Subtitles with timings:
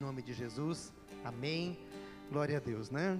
[0.00, 0.92] Em nome de Jesus,
[1.24, 1.76] amém.
[2.30, 3.18] Glória a Deus, né?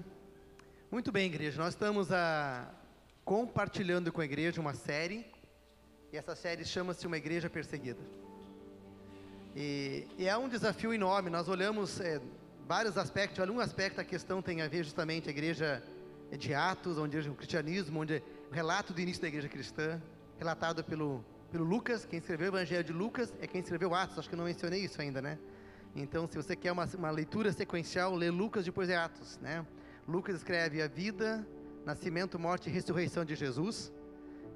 [0.93, 2.73] Muito bem, igreja, nós estamos a,
[3.25, 5.27] compartilhando com a igreja uma série,
[6.13, 7.99] e essa série chama-se Uma Igreja Perseguida.
[9.57, 12.21] E, e, é um desafio enorme, nós olhamos é,
[12.65, 15.83] vários aspectos, um aspecto da questão tem a ver justamente a igreja
[16.31, 18.23] de Atos, onde é o cristianismo, onde é
[18.53, 20.01] o relato do início da igreja cristã,
[20.39, 24.29] relatado pelo, pelo Lucas, quem escreveu o Evangelho de Lucas é quem escreveu Atos, acho
[24.29, 25.41] que eu não mencionei isso ainda, né?
[26.01, 29.67] Então, se você quer uma, uma leitura sequencial, lê Lucas depois é Atos, né?
[30.07, 31.45] Lucas escreve a vida,
[31.85, 33.93] nascimento, morte e ressurreição de Jesus.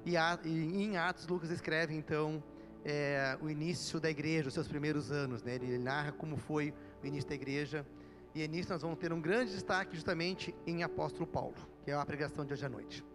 [0.05, 2.41] E, a, e em Atos, Lucas escreve, então,
[2.85, 5.55] é, o início da igreja, os seus primeiros anos, né?
[5.55, 6.73] Ele narra como foi
[7.03, 7.85] o início da igreja.
[8.33, 12.05] E nisso nós vamos ter um grande destaque justamente em Apóstolo Paulo, que é a
[12.05, 13.05] pregação de hoje à noite.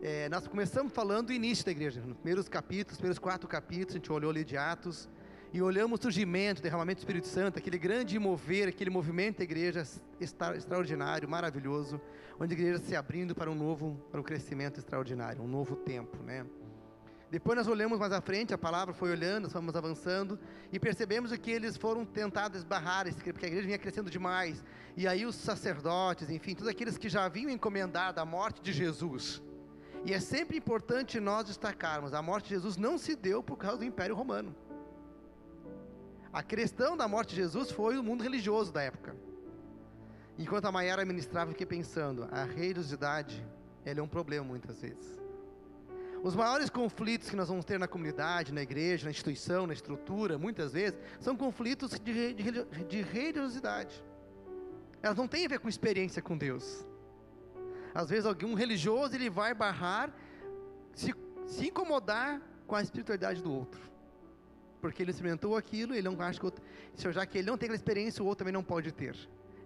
[0.00, 3.94] É, nós começamos falando do início da igreja, nos primeiros capítulos, os primeiros quatro capítulos,
[3.94, 5.08] a gente olhou ali de Atos,
[5.52, 9.82] e olhamos o surgimento, derramamento do Espírito Santo, aquele grande mover, aquele movimento da igreja
[10.20, 12.00] extra, extraordinário, maravilhoso,
[12.38, 16.22] onde a igreja se abrindo para um novo, para um crescimento extraordinário, um novo tempo,
[16.22, 16.44] né?
[17.30, 20.38] Depois nós olhamos mais à frente, a palavra foi olhando, nós fomos avançando
[20.72, 24.64] e percebemos que eles foram tentados esbarrar, porque a igreja vinha crescendo demais.
[24.96, 29.42] E aí os sacerdotes, enfim, todos aqueles que já haviam encomendado a morte de Jesus.
[30.06, 33.78] E é sempre importante nós destacarmos: a morte de Jesus não se deu por causa
[33.78, 34.54] do Império Romano.
[36.32, 39.16] A questão da morte de Jesus foi o mundo religioso da época.
[40.38, 43.44] Enquanto a Maiara ministrava, eu fiquei pensando, a religiosidade,
[43.84, 45.18] ela é um problema muitas vezes.
[46.22, 50.36] Os maiores conflitos que nós vamos ter na comunidade, na igreja, na instituição, na estrutura,
[50.36, 54.04] muitas vezes, são conflitos de, de, de religiosidade.
[55.00, 56.86] Elas não têm a ver com experiência com Deus.
[57.94, 60.12] Às vezes algum religioso ele vai barrar,
[60.92, 61.14] se,
[61.46, 63.88] se incomodar com a espiritualidade do outro
[64.80, 66.62] porque ele experimentou aquilo, ele não acha que outro,
[66.96, 69.16] já que ele não tem aquela experiência, o outro também não pode ter.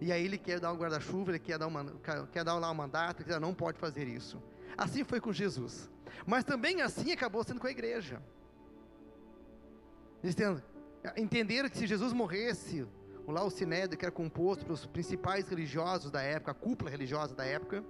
[0.00, 1.84] E aí ele quer dar um guarda-chuva, ele quer dar, uma,
[2.32, 4.42] quer dar lá um mandato, ele quer, não pode fazer isso.
[4.76, 5.88] Assim foi com Jesus.
[6.26, 8.20] Mas também assim acabou sendo com a igreja.
[10.22, 10.36] Eles
[11.16, 12.86] entenderam que se Jesus morresse,
[13.26, 17.44] lá o Sinédrio, que era composto pelos principais religiosos da época, a cúpula religiosa da
[17.44, 17.84] época,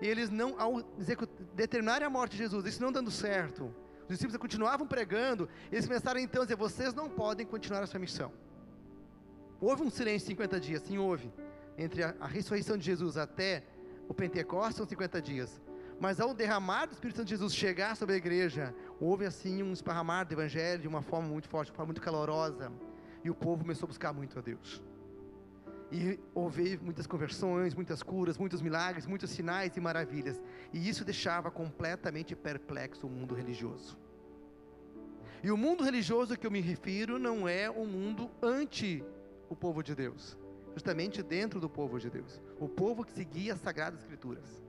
[0.00, 0.82] e eles não, ao
[1.54, 3.74] determinarem a morte de Jesus, isso não dando certo,
[4.10, 8.00] os discípulos continuavam pregando, eles começaram então a dizer: vocês não podem continuar a sua
[8.00, 8.32] missão.
[9.60, 11.32] Houve um silêncio de 50 dias, sim, houve.
[11.78, 13.62] Entre a, a ressurreição de Jesus até
[14.08, 15.60] o Pentecostes são 50 dias.
[16.00, 19.72] Mas ao derramar do Espírito Santo de Jesus chegar sobre a igreja, houve assim um
[19.72, 22.72] esparramar do Evangelho de uma forma muito forte, uma forma muito calorosa.
[23.22, 24.82] E o povo começou a buscar muito a Deus.
[25.92, 30.40] E houve muitas conversões, muitas curas, muitos milagres, muitos sinais e maravilhas.
[30.72, 33.98] E isso deixava completamente perplexo o mundo religioso.
[35.42, 39.02] E o mundo religioso que eu me refiro não é um mundo anti
[39.48, 40.38] o povo de Deus,
[40.74, 42.40] justamente dentro do povo de Deus.
[42.58, 44.62] O povo que seguia as Sagradas Escrituras.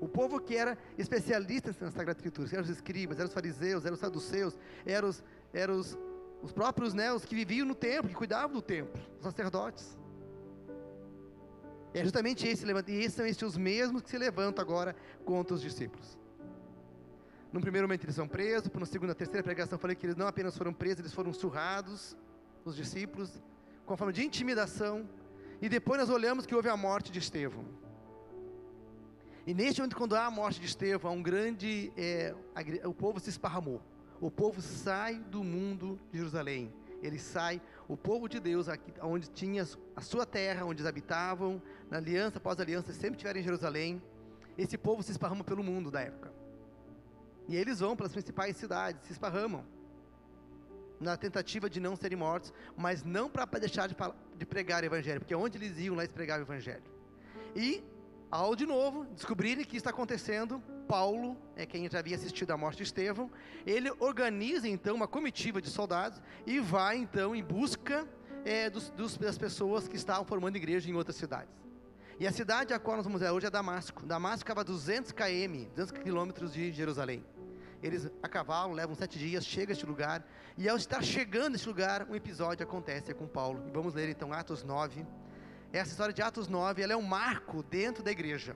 [0.00, 3.94] O povo que era especialista nas Sagradas Escrituras, eram os escribas, eram os fariseus, eram
[3.94, 5.96] os saduceus, eram os, eram os,
[6.42, 9.96] os próprios né, os que viviam no templo, que cuidavam do templo, os sacerdotes.
[11.94, 15.54] É justamente esse levanta, e esses são esses os mesmos que se levantam agora contra
[15.54, 16.18] os discípulos.
[17.52, 20.26] No primeiro momento eles são presos, na segunda, na terceira pregação falei que eles não
[20.26, 22.16] apenas foram presos, eles foram surrados,
[22.64, 23.40] os discípulos,
[23.86, 25.08] com forma de intimidação.
[25.62, 27.64] E depois nós olhamos que houve a morte de Estevão.
[29.46, 31.92] E neste momento, quando há a morte de Estevão, um grande.
[31.96, 32.34] É,
[32.84, 33.80] o povo se esparramou.
[34.20, 36.72] O povo sai do mundo de Jerusalém
[37.06, 41.60] ele sai, o povo de Deus, aqui, onde tinha a sua terra, onde eles habitavam,
[41.90, 44.02] na aliança, após aliança, sempre estiveram em Jerusalém.
[44.56, 46.32] Esse povo se esparrama pelo mundo da época.
[47.46, 49.64] E eles vão para as principais cidades, se esparramam,
[50.98, 53.96] na tentativa de não serem mortos, mas não para deixar de,
[54.36, 56.82] de pregar o evangelho, porque onde eles iam lá eles pregavam o evangelho.
[57.54, 57.84] E,
[58.34, 62.78] ao de novo descobrirem que está acontecendo, Paulo, é quem já havia assistido à morte
[62.78, 63.30] de Estevão,
[63.64, 68.04] ele organiza então uma comitiva de soldados e vai então em busca
[68.44, 71.54] é, dos, dos, das pessoas que estavam formando igreja em outras cidades.
[72.18, 74.04] E a cidade a qual nós vamos ver hoje é Damasco.
[74.04, 77.24] Damasco ficava a 200 km, 200 quilômetros de Jerusalém.
[77.80, 80.26] Eles a cavalo levam sete dias, chega a este lugar,
[80.58, 83.62] e ao estar chegando a este lugar, um episódio acontece com Paulo.
[83.68, 85.06] E vamos ler então Atos 9.
[85.74, 88.54] Essa história de Atos 9, ela é um marco dentro da igreja.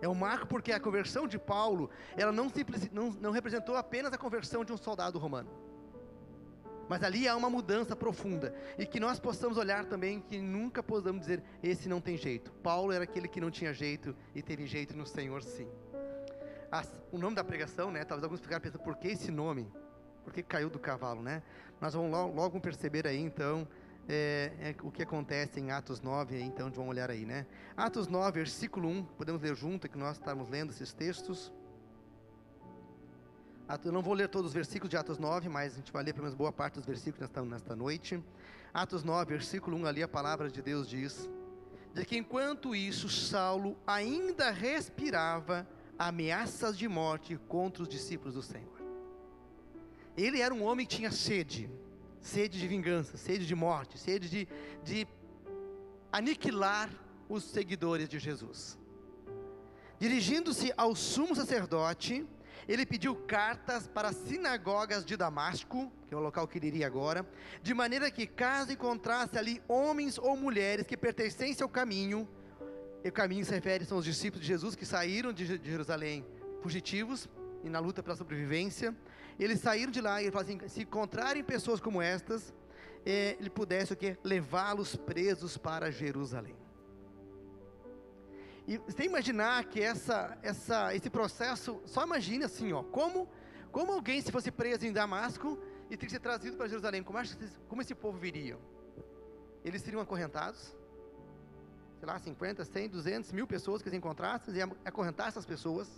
[0.00, 4.10] É um marco porque a conversão de Paulo, ela não, simples, não, não representou apenas
[4.10, 5.50] a conversão de um soldado romano.
[6.88, 8.54] Mas ali há uma mudança profunda.
[8.78, 12.50] E que nós possamos olhar também que nunca possamos dizer, esse não tem jeito.
[12.62, 15.68] Paulo era aquele que não tinha jeito e teve jeito no Senhor sim.
[16.72, 18.02] As, o nome da pregação, né?
[18.02, 19.70] Talvez alguns ficaram pensando, por que esse nome?
[20.24, 21.42] Por que caiu do cavalo, né?
[21.78, 23.68] Nós vamos logo, logo perceber aí então
[24.08, 27.46] é, é o que acontece em Atos 9, então vamos olhar aí, né?
[27.76, 31.52] Atos 9, versículo 1, podemos ler junto, que nós estamos lendo esses textos.
[33.84, 36.14] Eu não vou ler todos os versículos de Atos 9, mas a gente vai ler
[36.14, 38.22] pelo menos boa parte dos versículos nesta, nesta noite.
[38.72, 41.28] Atos 9, versículo 1, ali a palavra de Deus diz:
[41.92, 45.68] De que enquanto isso, Saulo ainda respirava
[45.98, 48.78] ameaças de morte contra os discípulos do Senhor.
[50.16, 51.70] Ele era um homem que tinha sede,
[52.20, 54.48] sede de vingança, sede de morte, sede de,
[54.82, 55.06] de
[56.12, 56.90] aniquilar
[57.28, 58.78] os seguidores de Jesus.
[59.98, 62.26] Dirigindo-se ao sumo sacerdote,
[62.68, 66.86] ele pediu cartas para as sinagogas de Damasco, que é o local que ele iria
[66.86, 67.26] agora,
[67.62, 72.28] de maneira que, caso encontrasse ali homens ou mulheres que pertencessem ao caminho,
[73.02, 76.26] e o caminho se refere são os discípulos de Jesus que saíram de Jerusalém
[76.60, 77.28] fugitivos
[77.62, 78.94] e na luta pela sobrevivência,
[79.44, 82.52] eles saíram de lá e falou assim: se encontrarem pessoas como estas,
[83.06, 84.18] eh, ele pudesse o quê?
[84.24, 86.56] Levá-los presos para Jerusalém.
[88.66, 93.26] E você imaginar que essa, essa, esse processo, só imagine assim, ó, como,
[93.72, 95.58] como alguém se fosse preso em Damasco
[95.88, 97.18] e teria que ser trazido para Jerusalém, como,
[97.66, 98.58] como esse povo viria?
[99.64, 100.76] Eles seriam acorrentados,
[101.98, 105.88] sei lá, 50, 100, 200 mil pessoas que eles encontrassem, iam acorrentar essas pessoas.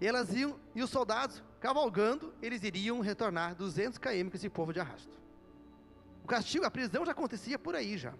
[0.00, 4.70] E elas iam, e os soldados, cavalgando, eles iriam retornar 200 km com esse povo
[4.70, 5.18] de arrasto.
[6.22, 8.12] O castigo, a prisão já acontecia por aí já.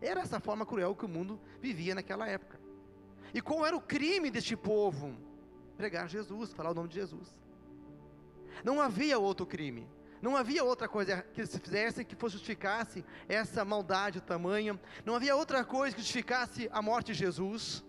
[0.00, 2.60] Era essa forma cruel que o mundo vivia naquela época.
[3.34, 5.16] E qual era o crime deste povo?
[5.76, 7.28] Pregar Jesus, falar o nome de Jesus.
[8.62, 9.84] Não havia outro crime.
[10.20, 14.80] Não havia outra coisa que eles fizessem que justificasse essa maldade tamanha.
[15.04, 17.84] Não havia outra coisa que justificasse a morte de Jesus.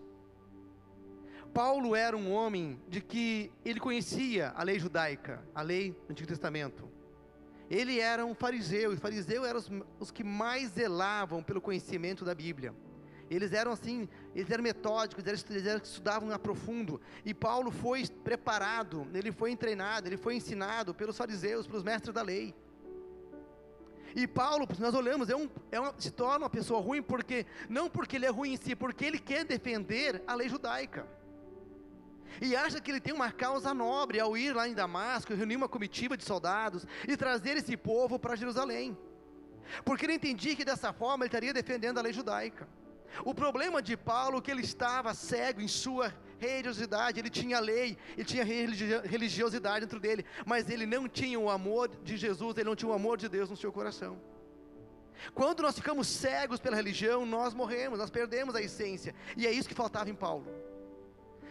[1.54, 6.28] Paulo era um homem de que ele conhecia a lei judaica, a lei do Antigo
[6.28, 6.90] Testamento.
[7.70, 9.70] Ele era um fariseu, e fariseu eram os,
[10.00, 12.74] os que mais zelavam pelo conhecimento da Bíblia.
[13.30, 17.00] Eles eram assim, eles eram metódicos, eles, eles eram, estudavam a profundo.
[17.24, 22.20] E Paulo foi preparado, ele foi treinado, ele foi ensinado pelos fariseus, pelos mestres da
[22.20, 22.52] lei.
[24.16, 27.88] E Paulo, nós olhamos, é um, é uma, se torna uma pessoa ruim porque não
[27.88, 31.06] porque ele é ruim em si, porque ele quer defender a lei judaica
[32.40, 35.68] e acha que ele tem uma causa nobre ao ir lá em Damasco, reunir uma
[35.68, 38.96] comitiva de soldados e trazer esse povo para Jerusalém,
[39.84, 42.68] porque ele entendia que dessa forma ele estaria defendendo a lei judaica.
[43.24, 47.96] O problema de Paulo é que ele estava cego em sua religiosidade, ele tinha lei,
[48.16, 52.76] ele tinha religiosidade dentro dele, mas ele não tinha o amor de Jesus, ele não
[52.76, 54.20] tinha o amor de Deus no seu coração.
[55.32, 59.68] Quando nós ficamos cegos pela religião, nós morremos, nós perdemos a essência, e é isso
[59.68, 60.46] que faltava em Paulo.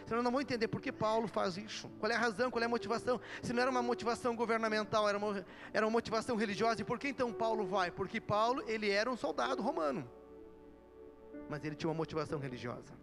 [0.05, 1.89] Senão não vão entender por que Paulo faz isso.
[1.99, 3.19] Qual é a razão, qual é a motivação.
[3.41, 6.81] Se não era uma motivação governamental, era uma, era uma motivação religiosa.
[6.81, 7.89] E por que então Paulo vai?
[7.89, 10.09] Porque Paulo, ele era um soldado romano.
[11.49, 12.93] Mas ele tinha uma motivação religiosa.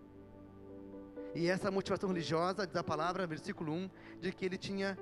[1.35, 4.99] E essa motivação religiosa, diz a palavra, versículo 1, de que ele tinha,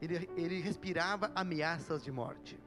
[0.00, 2.58] ele, ele respirava ameaças de morte.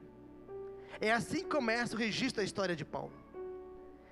[1.00, 3.12] É assim que começa o registro da história de Paulo.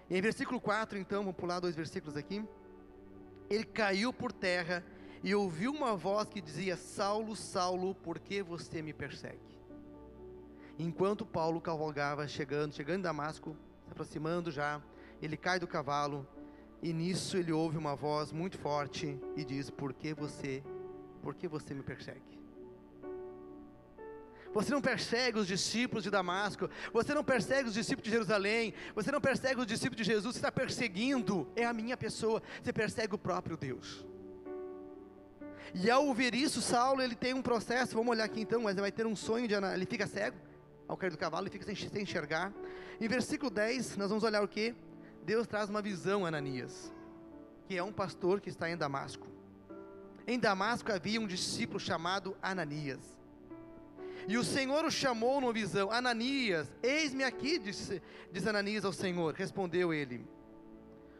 [0.08, 2.42] E em versículo 4, então, vamos pular dois versículos aqui
[3.50, 4.84] ele caiu por terra
[5.22, 9.58] e ouviu uma voz que dizia: Saulo, Saulo, por que você me persegue?
[10.78, 14.80] Enquanto Paulo cavalgava, chegando, chegando em Damasco, se aproximando já,
[15.20, 16.26] ele cai do cavalo
[16.80, 20.62] e nisso ele ouve uma voz muito forte e diz: Por que você,
[21.22, 22.37] por que você me persegue?
[24.52, 29.12] Você não persegue os discípulos de Damasco, você não persegue os discípulos de Jerusalém, você
[29.12, 33.14] não persegue os discípulos de Jesus, você está perseguindo, é a minha pessoa, você persegue
[33.14, 34.06] o próprio Deus.
[35.74, 38.80] E ao ouvir isso, Saulo ele tem um processo, vamos olhar aqui então, mas ele
[38.80, 40.36] vai ter um sonho de ele fica cego,
[40.86, 42.52] ao cair do cavalo, ele fica sem, sem enxergar.
[42.98, 44.74] Em versículo 10, nós vamos olhar o que?
[45.24, 46.90] Deus traz uma visão a Ananias,
[47.66, 49.26] que é um pastor que está em Damasco.
[50.26, 53.17] Em Damasco havia um discípulo chamado Ananias.
[54.28, 59.32] E o Senhor o chamou numa visão: Ananias, eis-me aqui, disse, disse Ananias ao Senhor.
[59.34, 60.28] Respondeu ele.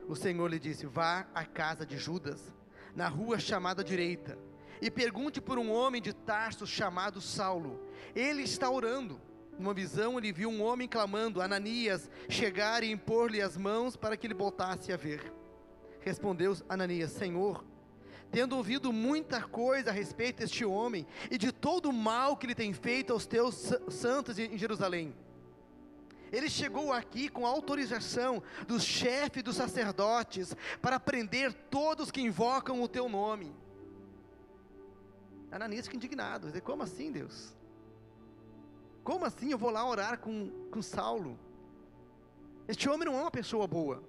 [0.06, 2.52] O Senhor lhe disse: Vá à casa de Judas,
[2.94, 4.38] na rua chamada direita,
[4.78, 7.80] e pergunte por um homem de Tarso chamado Saulo.
[8.14, 9.18] Ele está orando.
[9.58, 14.26] Numa visão, ele viu um homem clamando: Ananias, chegar e impor-lhe as mãos para que
[14.26, 15.32] ele voltasse a ver.
[16.02, 17.64] Respondeu Ananias: Senhor,
[18.30, 22.54] tendo ouvido muita coisa a respeito deste homem e de todo o mal que ele
[22.54, 25.14] tem feito aos teus santos em Jerusalém.
[26.30, 32.88] Ele chegou aqui com autorização do chefe dos sacerdotes para prender todos que invocam o
[32.88, 33.54] teu nome.
[35.50, 37.54] Ananias fica indignado, como assim Deus?
[39.02, 41.38] Como assim eu vou lá orar com, com Saulo?
[42.66, 44.02] Este homem não é uma pessoa boa.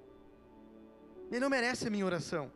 [1.32, 2.52] Ele não merece a minha oração.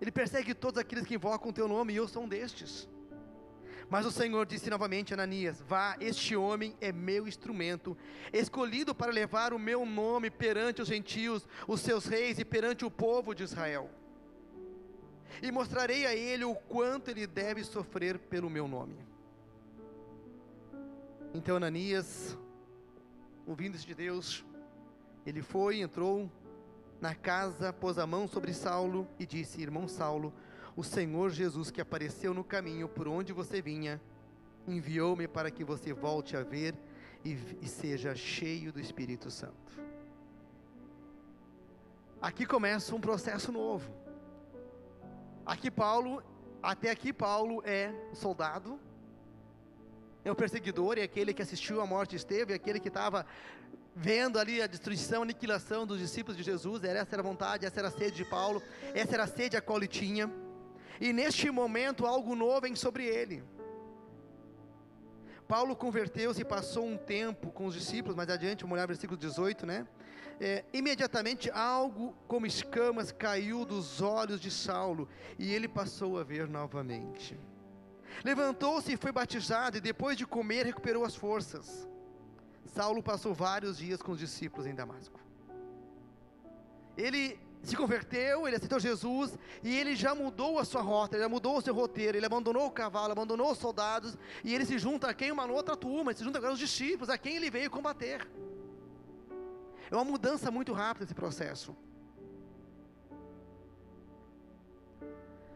[0.00, 2.88] Ele persegue todos aqueles que invocam o teu nome e eu sou um destes.
[3.88, 7.96] Mas o Senhor disse novamente a Ananias: Vá, este homem é meu instrumento,
[8.32, 12.90] escolhido para levar o meu nome perante os gentios, os seus reis e perante o
[12.90, 13.88] povo de Israel.
[15.42, 18.96] E mostrarei a ele o quanto ele deve sofrer pelo meu nome.
[21.32, 22.36] Então Ananias,
[23.46, 24.44] ouvindo isso de Deus,
[25.24, 26.30] ele foi, entrou
[27.00, 30.32] na casa, pôs a mão sobre Saulo e disse: Irmão Saulo,
[30.74, 34.00] o Senhor Jesus que apareceu no caminho por onde você vinha,
[34.66, 36.74] enviou-me para que você volte a ver
[37.24, 39.54] e, e seja cheio do Espírito Santo.
[42.20, 43.90] Aqui começa um processo novo.
[45.44, 46.22] Aqui Paulo,
[46.62, 48.80] até aqui Paulo é soldado,
[50.24, 53.24] é o perseguidor, é aquele que assistiu à morte de Estevão, é aquele que estava
[53.98, 57.80] vendo ali a destruição, a aniquilação dos discípulos de Jesus, essa era a vontade, essa
[57.80, 58.62] era a sede de Paulo,
[58.94, 60.30] essa era a sede a qual ele tinha.
[61.00, 63.42] E neste momento algo novo vem sobre ele.
[65.48, 69.64] Paulo converteu-se e passou um tempo com os discípulos, mais adiante, vamos olhar versículo 18,
[69.64, 69.86] né?
[70.38, 76.46] É, imediatamente algo como escamas caiu dos olhos de Saulo e ele passou a ver
[76.46, 77.38] novamente.
[78.22, 81.88] Levantou-se e foi batizado, e depois de comer recuperou as forças.
[82.66, 85.20] Saulo passou vários dias com os discípulos em Damasco.
[86.96, 91.28] Ele se converteu, ele aceitou Jesus e ele já mudou a sua rota, ele já
[91.28, 95.08] mudou o seu roteiro, ele abandonou o cavalo, abandonou os soldados e ele se junta
[95.08, 95.32] a quem?
[95.32, 98.26] Uma outra turma, ele se junta agora aos discípulos, a quem ele veio combater.
[99.90, 101.76] É uma mudança muito rápida esse processo.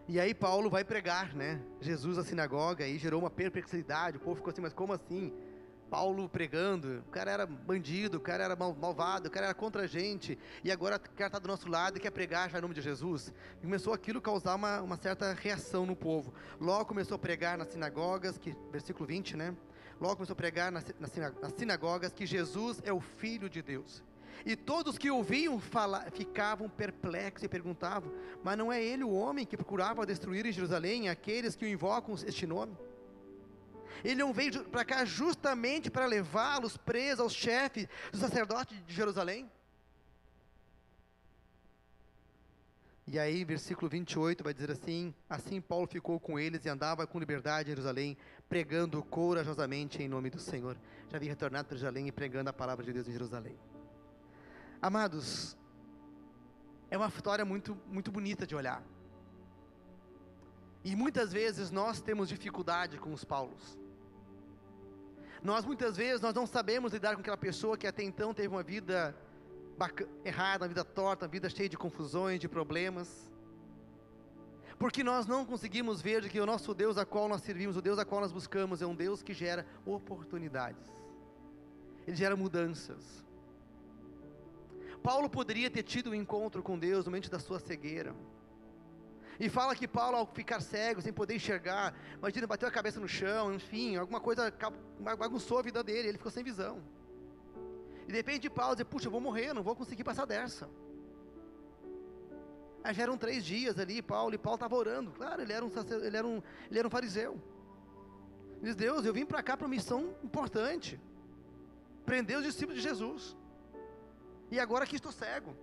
[0.09, 1.63] E aí Paulo vai pregar, né?
[1.81, 5.33] Jesus na sinagoga e gerou uma perplexidade, o povo ficou assim, mas como assim?
[5.91, 9.83] Paulo pregando, o cara era bandido, o cara era mal, malvado, o cara era contra
[9.83, 12.63] a gente, e agora o cara está do nosso lado e quer pregar já em
[12.63, 13.33] nome de Jesus.
[13.59, 16.33] E começou aquilo a causar uma, uma certa reação no povo.
[16.61, 19.55] Logo começou a pregar nas sinagogas, que, versículo 20, né?
[20.01, 24.03] Logo começou a pregar nas, nas sinagogas que Jesus é o Filho de Deus.
[24.47, 29.45] E todos que ouviam falar ficavam perplexos e perguntavam: Mas não é ele o homem
[29.45, 32.77] que procurava destruir em Jerusalém aqueles que o invocam este nome?
[34.05, 39.51] Ele não veio para cá justamente para levá-los presos aos chefes dos sacerdotes de Jerusalém?
[43.13, 47.19] E aí, versículo 28 vai dizer assim: Assim Paulo ficou com eles e andava com
[47.19, 48.17] liberdade em Jerusalém,
[48.49, 50.77] pregando corajosamente em nome do Senhor.
[51.09, 53.59] Já havia retornado para Jerusalém e pregando a palavra de Deus em Jerusalém.
[54.81, 55.57] Amados,
[56.89, 58.81] é uma história muito, muito bonita de olhar.
[60.85, 63.77] E muitas vezes nós temos dificuldade com os Paulos.
[65.43, 68.63] Nós muitas vezes nós não sabemos lidar com aquela pessoa que até então teve uma
[68.63, 69.17] vida
[70.25, 73.31] errada, uma vida torta, uma vida cheia de confusões, de problemas.
[74.79, 77.99] Porque nós não conseguimos ver que o nosso Deus a qual nós servimos, o Deus
[77.99, 80.87] a qual nós buscamos, é um Deus que gera oportunidades.
[82.07, 83.25] Ele gera mudanças.
[85.03, 88.15] Paulo poderia ter tido um encontro com Deus no momento da sua cegueira.
[89.41, 93.09] E fala que Paulo, ao ficar cego, sem poder enxergar, imagina, bateu a cabeça no
[93.09, 94.53] chão, enfim, alguma coisa
[95.01, 96.83] bagunçou a vida dele, ele ficou sem visão.
[98.07, 100.69] E de repente Paulo diz, puxa, eu vou morrer, não vou conseguir passar dessa.
[102.85, 105.11] Aí já eram três dias ali, Paulo, e Paulo estava orando.
[105.13, 105.71] Claro, ele era um,
[106.03, 107.41] ele era um, ele era um fariseu.
[108.59, 111.01] Ele diz, Deus, eu vim para cá para uma missão importante.
[112.05, 113.35] Prender os discípulos de Jesus.
[114.51, 115.57] E agora aqui estou cego.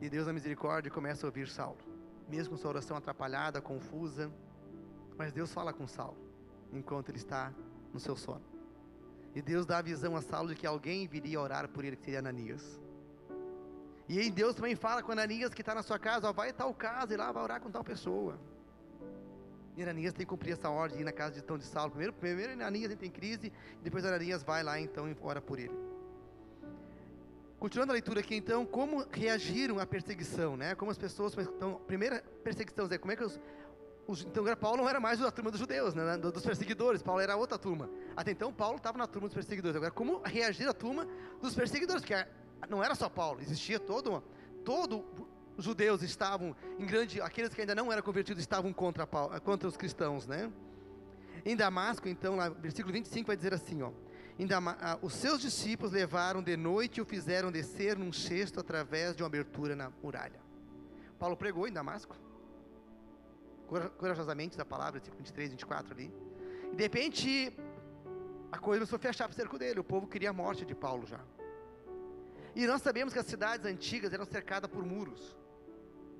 [0.00, 1.78] E Deus, na misericórdia, começa a ouvir Saulo.
[2.28, 4.30] Mesmo com sua oração atrapalhada, confusa.
[5.16, 6.18] Mas Deus fala com Saulo,
[6.72, 7.52] enquanto ele está
[7.92, 8.44] no seu sono.
[9.34, 12.04] E Deus dá a visão a Saulo de que alguém viria orar por ele, que
[12.04, 12.80] seria Ananias.
[14.08, 16.72] E aí Deus também fala com Ananias que está na sua casa, ó, vai tal
[16.72, 18.38] casa e lá vai orar com tal pessoa.
[19.76, 21.90] E Ananias tem que cumprir essa ordem, ir na casa de tão de Saulo.
[21.90, 25.85] Primeiro, primeiro Ananias entra em crise, depois Ananias vai lá então e ora por ele.
[27.58, 30.74] Continuando a leitura aqui, então, como reagiram à perseguição, né?
[30.74, 33.40] Como as pessoas, então, primeira perseguição, como é que os,
[34.06, 36.18] os então Paulo não era mais da turma dos judeus, né?
[36.18, 37.88] Dos perseguidores, Paulo era outra turma.
[38.14, 39.76] Até então Paulo estava na turma dos perseguidores.
[39.76, 41.08] Agora, como reagir à turma
[41.40, 42.02] dos perseguidores?
[42.02, 42.26] Porque
[42.68, 44.24] não era só Paulo, existia todo, uma,
[44.64, 45.04] todo
[45.56, 49.66] os judeus estavam em grande, aqueles que ainda não eram convertidos estavam contra, Paulo, contra
[49.66, 50.52] os cristãos, né?
[51.44, 53.90] Em Damasco, então, lá, versículo 25 vai dizer assim, ó.
[54.80, 59.22] Ah, os seus discípulos levaram de noite e o fizeram descer num cesto através de
[59.22, 60.38] uma abertura na muralha.
[61.18, 62.14] Paulo pregou em Damasco,
[63.96, 66.12] corajosamente da palavra, versículo 23, 24 ali.
[66.70, 67.56] E de repente,
[68.52, 69.80] a coisa começou a fechar para o cerco dele.
[69.80, 71.20] O povo queria a morte de Paulo já.
[72.54, 75.34] E nós sabemos que as cidades antigas eram cercadas por muros.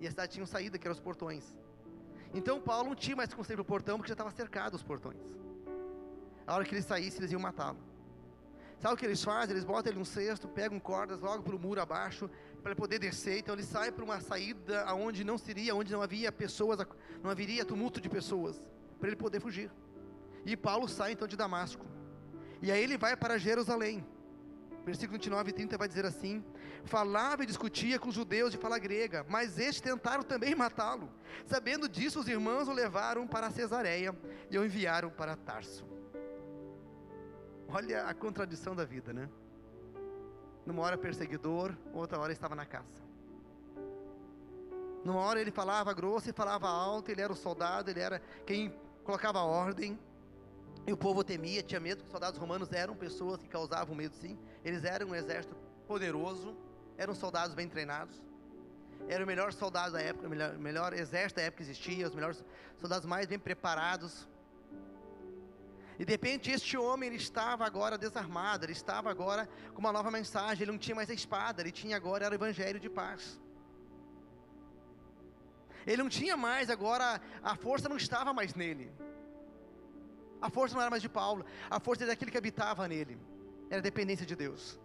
[0.01, 1.55] E a cidade tinha saída, que eram os portões.
[2.33, 4.83] Então Paulo não tinha mais como sair para o portão, porque já estava cercado os
[4.83, 5.23] portões.
[6.47, 7.79] A hora que ele saísse, eles iam matá-lo.
[8.79, 9.55] Sabe o que eles fazem?
[9.55, 12.29] Eles botam ele num cesto, pegam cordas logo para o muro abaixo,
[12.63, 13.39] para ele poder descer.
[13.39, 16.79] Então ele sai para uma saída aonde não seria, onde não havia pessoas,
[17.23, 18.61] não haveria tumulto de pessoas,
[18.99, 19.71] para ele poder fugir.
[20.45, 21.87] E Paulo sai então de Damasco.
[22.61, 24.07] E aí ele vai para Jerusalém.
[24.85, 26.45] Versículo 29 e 30 vai dizer assim:
[26.85, 31.11] Falava e discutia com os judeus de fala grega, mas estes tentaram também matá-lo.
[31.47, 34.15] Sabendo disso, os irmãos o levaram para Cesareia
[34.49, 35.96] e o enviaram para Tarso.
[37.69, 39.29] Olha a contradição da vida, né?
[40.65, 43.07] Numa hora perseguidor, outra hora estava na caça.
[45.05, 48.75] Numa hora ele falava grosso e falava alto, ele era o soldado, ele era quem
[49.05, 49.99] colocava ordem.
[50.87, 54.39] E o povo temia, tinha medo, os soldados romanos eram pessoas que causavam medo sim.
[54.65, 55.57] Eles eram um exército
[55.87, 56.57] poderoso,
[56.97, 58.21] eram soldados bem treinados.
[59.09, 62.15] Era o melhor soldado da época, o melhor, melhor exército da época que existia, os
[62.15, 62.45] melhores
[62.79, 64.29] soldados mais bem preparados.
[65.99, 70.11] E de repente este homem ele estava agora desarmado, ele estava agora com uma nova
[70.11, 73.41] mensagem, ele não tinha mais a espada, ele tinha agora era o evangelho de paz.
[75.87, 78.91] Ele não tinha mais agora, a força não estava mais nele.
[80.41, 83.19] A força não era mais de Paulo, a força era daquele que habitava nele.
[83.71, 84.79] Era a dependência de Deus.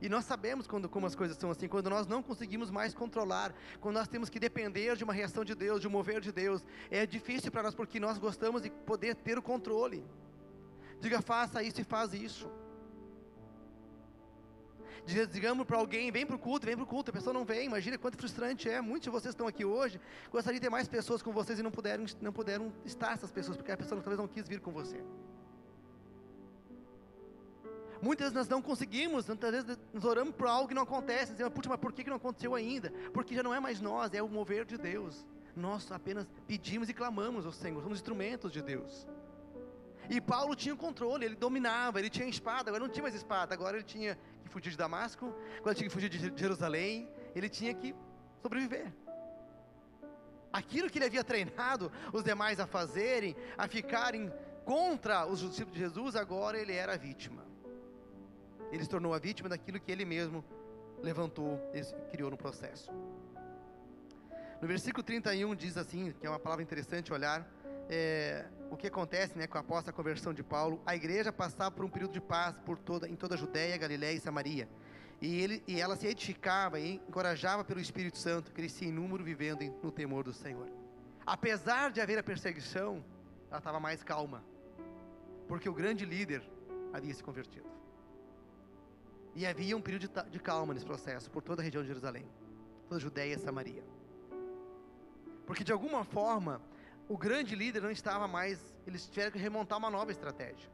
[0.00, 3.54] E nós sabemos quando, como as coisas são assim, quando nós não conseguimos mais controlar,
[3.80, 6.64] quando nós temos que depender de uma reação de Deus, de um mover de Deus,
[6.90, 10.04] é difícil para nós porque nós gostamos de poder ter o controle.
[11.02, 12.48] Diga, faça isso e faz isso.
[15.04, 17.66] Digamos para alguém, vem para o culto, vem para o culto, a pessoa não vem,
[17.66, 18.80] imagina quanto frustrante é.
[18.80, 21.72] Muitos de vocês estão aqui hoje, gostaria de ter mais pessoas com vocês e não
[21.72, 25.02] puderam, não puderam estar essas pessoas, porque a pessoa talvez não quis vir com você.
[28.00, 31.52] Muitas vezes nós não conseguimos, muitas vezes nós oramos por algo que não acontece, dizemos,
[31.52, 32.92] putz, mas por que não aconteceu ainda?
[33.12, 35.26] Porque já não é mais nós, é o mover de Deus.
[35.56, 39.04] Nós apenas pedimos e clamamos ao Senhor, somos instrumentos de Deus.
[40.10, 43.54] E Paulo tinha o controle, ele dominava, ele tinha espada, agora não tinha mais espada,
[43.54, 47.72] agora ele tinha que fugir de Damasco, agora tinha que fugir de Jerusalém, ele tinha
[47.72, 47.94] que
[48.40, 48.92] sobreviver.
[50.52, 54.30] Aquilo que ele havia treinado os demais a fazerem, a ficarem
[54.64, 57.42] contra os discípulos de Jesus, agora ele era a vítima.
[58.70, 60.44] Ele se tornou a vítima daquilo que ele mesmo
[61.02, 61.60] levantou
[62.10, 62.90] criou no processo.
[64.60, 67.46] No versículo 31 diz assim, que é uma palavra interessante olhar,
[67.88, 71.84] é, o que acontece né, com após a conversão de Paulo, a igreja passava por
[71.84, 74.68] um período de paz por toda, em toda a Judéia, Galiléia e Samaria.
[75.20, 79.62] E, ele, e ela se edificava e encorajava pelo Espírito Santo, crescia em número, vivendo
[79.82, 80.68] no temor do Senhor.
[81.24, 83.04] Apesar de haver a perseguição,
[83.48, 84.42] ela estava mais calma,
[85.46, 86.42] porque o grande líder
[86.92, 87.70] havia se convertido.
[89.34, 92.26] E havia um período de, de calma nesse processo, por toda a região de Jerusalém,
[92.88, 93.84] toda a Judéia e Samaria.
[95.46, 96.60] Porque de alguma forma,
[97.12, 100.66] o grande líder não estava mais, eles tiveram que remontar uma nova estratégia.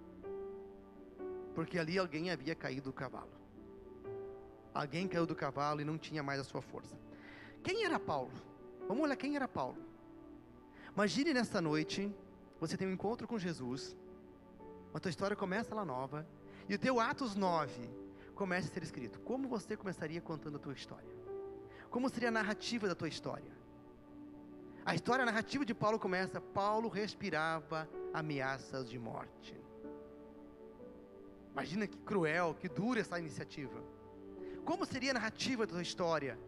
[1.52, 3.32] Porque ali alguém havia caído do cavalo.
[4.72, 6.96] Alguém caiu do cavalo e não tinha mais a sua força.
[7.60, 8.30] Quem era Paulo?
[8.86, 9.78] Vamos olhar quem era Paulo.
[10.94, 12.14] Imagine nessa noite,
[12.60, 13.96] você tem um encontro com Jesus,
[14.94, 16.24] a tua história começa lá nova,
[16.68, 17.90] e o teu Atos 9
[18.36, 19.18] começa a ser escrito.
[19.22, 21.10] Como você começaria contando a tua história?
[21.90, 23.58] Como seria a narrativa da tua história?
[24.88, 29.54] A história narrativa de Paulo começa: Paulo respirava ameaças de morte.
[31.52, 33.84] Imagina que cruel, que dura essa iniciativa.
[34.64, 36.38] Como seria a narrativa da história?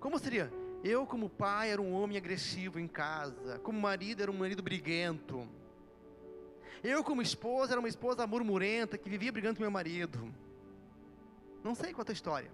[0.00, 0.52] Como seria?
[0.82, 3.60] Eu, como pai, era um homem agressivo em casa.
[3.60, 5.48] Como marido, era um marido briguento.
[6.82, 10.34] Eu, como esposa, era uma esposa murmurenta que vivia brigando com meu marido.
[11.62, 12.50] Não sei qual é a tua história.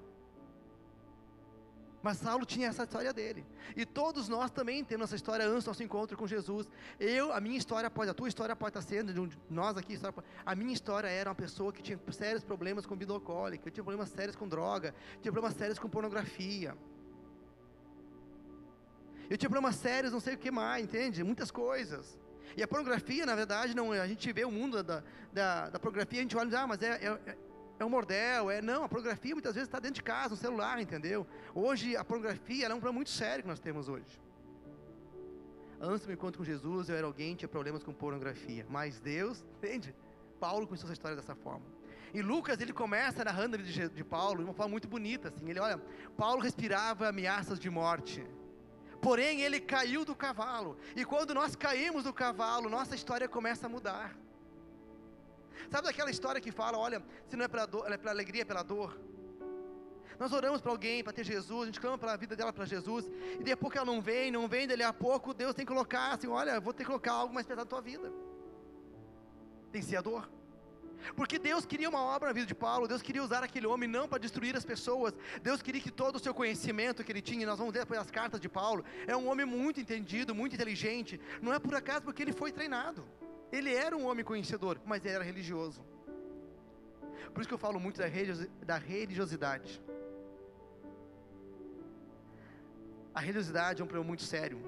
[2.03, 3.45] Mas Saulo tinha essa história dele.
[3.77, 6.69] E todos nós também temos essa história antes do nosso encontro com Jesus.
[6.99, 9.99] Eu, a minha história pode, a tua história pode estar sendo, de um, nós aqui,
[10.45, 13.85] a minha história era uma pessoa que tinha sérios problemas com vida alcoólica, eu tinha
[13.85, 16.75] problemas sérios com droga, tinha problemas sérios com pornografia.
[19.29, 21.23] Eu tinha problemas sérios, não sei o que mais, entende?
[21.23, 22.19] Muitas coisas.
[22.57, 26.21] E a pornografia, na verdade, não, a gente vê o mundo da, da, da pornografia,
[26.21, 27.37] a gente olha e diz, ah, mas é, é
[27.83, 30.79] é um mordel, é não, a pornografia muitas vezes está dentro de casa, no celular,
[30.81, 31.27] entendeu?
[31.55, 34.21] Hoje a pornografia é um problema muito sério que nós temos hoje.
[35.81, 39.01] Antes do meu encontro com Jesus, eu era alguém que tinha problemas com pornografia, mas
[39.01, 39.95] Deus, entende?
[40.39, 41.65] Paulo começou essa história dessa forma.
[42.13, 45.49] E Lucas, ele começa narrando a vida de Paulo de uma forma muito bonita, assim.
[45.49, 45.81] Ele olha,
[46.17, 48.27] Paulo respirava ameaças de morte.
[49.01, 50.77] Porém, ele caiu do cavalo.
[50.97, 54.17] E quando nós caímos do cavalo, nossa história começa a mudar.
[55.69, 58.63] Sabe daquela história que fala, olha, se não é para dor, é alegria, é pela
[58.63, 58.99] dor.
[60.19, 62.67] Nós oramos para alguém para ter Jesus, a gente clama para a vida dela para
[62.67, 63.11] Jesus,
[63.45, 66.13] e a pouco ela não vem, não vem, dali a pouco Deus tem que colocar
[66.13, 68.13] assim, olha, vou ter que colocar algo mais pesado na tua vida.
[69.73, 70.29] Tem que ser a dor.
[71.17, 74.07] Porque Deus queria uma obra na vida de Paulo, Deus queria usar aquele homem não
[74.07, 77.59] para destruir as pessoas, Deus queria que todo o seu conhecimento que ele tinha, nós
[77.59, 81.55] vamos ver depois as cartas de Paulo, é um homem muito entendido, muito inteligente, não
[81.55, 83.03] é por acaso porque ele foi treinado,
[83.53, 85.85] ele era um homem conhecedor, mas ele era religioso.
[87.33, 88.01] Por isso que eu falo muito
[88.65, 89.83] da religiosidade.
[93.15, 94.59] A religiosidade é um problema muito sério.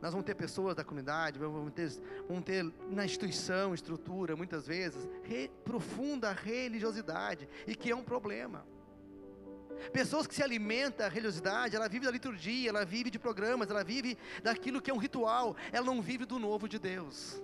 [0.00, 1.90] Nós vamos ter pessoas da comunidade, vamos ter,
[2.28, 8.64] vamos ter na instituição, estrutura, muitas vezes, re, profunda religiosidade, e que é um problema.
[9.92, 13.82] Pessoas que se alimentam da religiosidade, ela vive da liturgia, ela vive de programas, ela
[13.82, 17.42] vive daquilo que é um ritual, ela não vive do novo de Deus.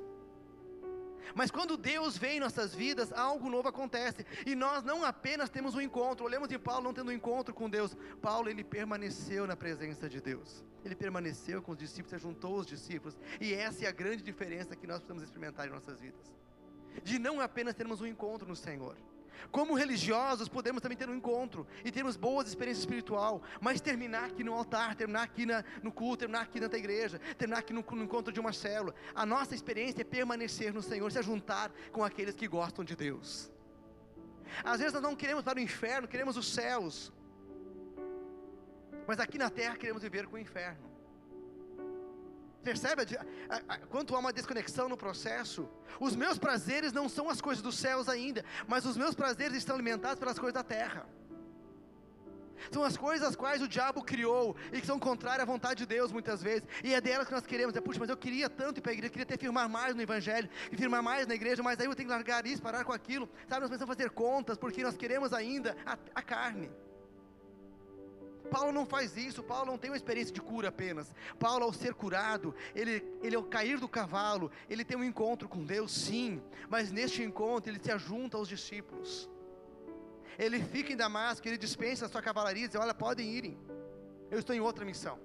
[1.35, 4.27] Mas quando Deus vem em nossas vidas, algo novo acontece.
[4.45, 6.25] E nós não apenas temos um encontro.
[6.25, 7.97] Olhamos em Paulo não tendo um encontro com Deus.
[8.21, 10.65] Paulo, ele permaneceu na presença de Deus.
[10.85, 13.17] Ele permaneceu com os discípulos, juntou os discípulos.
[13.41, 16.33] E essa é a grande diferença que nós precisamos experimentar em nossas vidas.
[17.03, 18.97] De não apenas termos um encontro no Senhor,
[19.51, 24.45] como religiosos, podemos também ter um encontro e termos boas experiências espiritual, mas terminar aqui
[24.45, 28.05] no altar, terminar aqui na, no culto, terminar aqui na igreja, terminar aqui no, no
[28.05, 28.95] encontro de uma célula.
[29.15, 33.51] A nossa experiência é permanecer no Senhor, se juntar com aqueles que gostam de Deus.
[34.63, 37.13] Às vezes nós não queremos para o inferno, queremos os céus,
[39.07, 40.94] mas aqui na terra queremos viver com o inferno.
[42.65, 43.03] Percebe
[43.91, 45.69] quanto há uma desconexão no processo?
[46.01, 49.75] Os meus prazeres não são as coisas dos céus ainda, mas os meus prazeres estão
[49.77, 51.07] alimentados pelas coisas da terra.
[52.73, 55.87] São as coisas as quais o diabo criou e que são contrárias à vontade de
[55.87, 56.67] Deus muitas vezes.
[56.83, 57.77] E é delas que nós queremos.
[57.77, 60.01] É, puxa, mas eu queria tanto ir para a igreja, queria ter firmar mais no
[60.01, 63.29] Evangelho, firmar mais na igreja, mas aí eu tenho que largar isso, parar com aquilo.
[63.49, 66.71] Sabe, nós precisamos fazer contas porque nós queremos ainda a, a carne.
[68.55, 71.13] Paulo não faz isso, Paulo não tem uma experiência de cura apenas.
[71.41, 75.65] Paulo, ao ser curado, ele, ele ao cair do cavalo, ele tem um encontro com
[75.65, 79.29] Deus, sim, mas neste encontro ele se ajunta aos discípulos.
[80.39, 83.59] Ele fica em Damasco, ele dispensa a sua cavalaria e diz: Olha, podem irem,
[84.31, 85.19] eu estou em outra missão.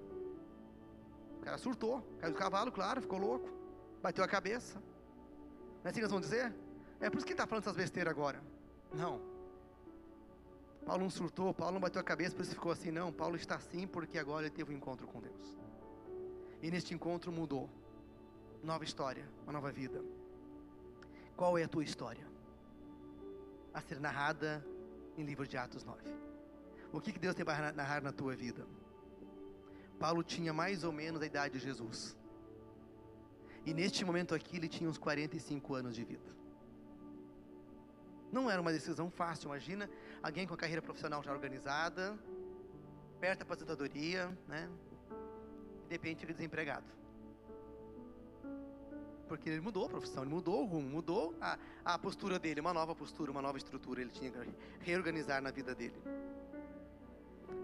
[1.37, 3.47] O cara surtou, caiu do cavalo, claro, ficou louco,
[4.01, 4.79] bateu a cabeça.
[4.79, 6.51] Não é assim que nós vamos dizer?
[6.99, 8.41] É por isso que ele está falando essas besteiras agora.
[8.91, 9.21] Não,
[10.85, 13.11] Paulo não surtou, Paulo não bateu a cabeça, por isso ficou assim, não.
[13.11, 15.57] Paulo está assim porque agora ele teve um encontro com Deus.
[16.61, 17.69] E neste encontro mudou.
[18.63, 20.03] Nova história, uma nova vida.
[21.35, 22.27] Qual é a tua história?
[23.73, 24.65] A ser narrada
[25.17, 26.01] em livro de Atos 9.
[26.91, 28.65] O que, que Deus tem para narrar na tua vida?
[29.99, 32.17] Paulo tinha mais ou menos a idade de Jesus.
[33.65, 36.29] E neste momento aqui ele tinha uns 45 anos de vida.
[38.31, 39.89] Não era uma decisão fácil, imagina
[40.21, 42.17] alguém com a carreira profissional já organizada,
[43.19, 44.69] perto da aposentadoria, né?
[45.85, 46.85] E de repente fica desempregado.
[49.27, 52.73] Porque ele mudou a profissão, ele mudou o rumo, mudou a, a postura dele, uma
[52.73, 56.01] nova postura, uma nova estrutura, ele tinha que reorganizar na vida dele.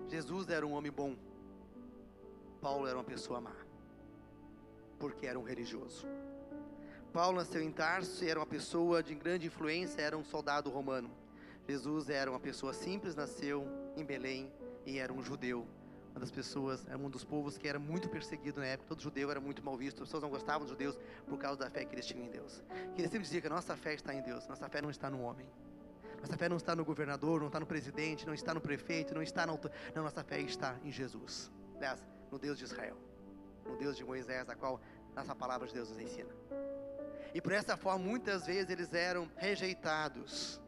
[0.08, 1.16] Jesus era um homem bom,
[2.62, 3.56] Paulo era uma pessoa má,
[5.00, 6.06] porque era um religioso.
[7.12, 11.10] Paulo nasceu em Tarso e era uma pessoa de grande influência, era um soldado romano.
[11.68, 14.52] Jesus era uma pessoa simples, nasceu em Belém
[14.86, 15.66] e era um judeu.
[16.12, 18.88] Uma das pessoas, era um dos povos que era muito perseguido na época.
[18.90, 20.02] Todo judeu era muito mal visto.
[20.02, 20.98] As pessoas não gostavam dos judeus
[21.28, 22.64] por causa da fé que eles tinham em Deus.
[22.94, 25.10] Que ele sempre dizia que a nossa fé está em Deus, nossa fé não está
[25.10, 25.46] no homem.
[26.22, 29.22] Nossa fé não está no governador, não está no presidente, não está no prefeito, não
[29.22, 29.60] está na
[29.94, 31.52] Não, nossa fé está em Jesus.
[31.76, 32.98] Aliás, no Deus de Israel,
[33.66, 34.80] no Deus de Moisés, a qual
[35.16, 36.34] nossa palavra de Deus nos ensina.
[37.34, 40.62] E por essa forma, muitas vezes eles eram rejeitados.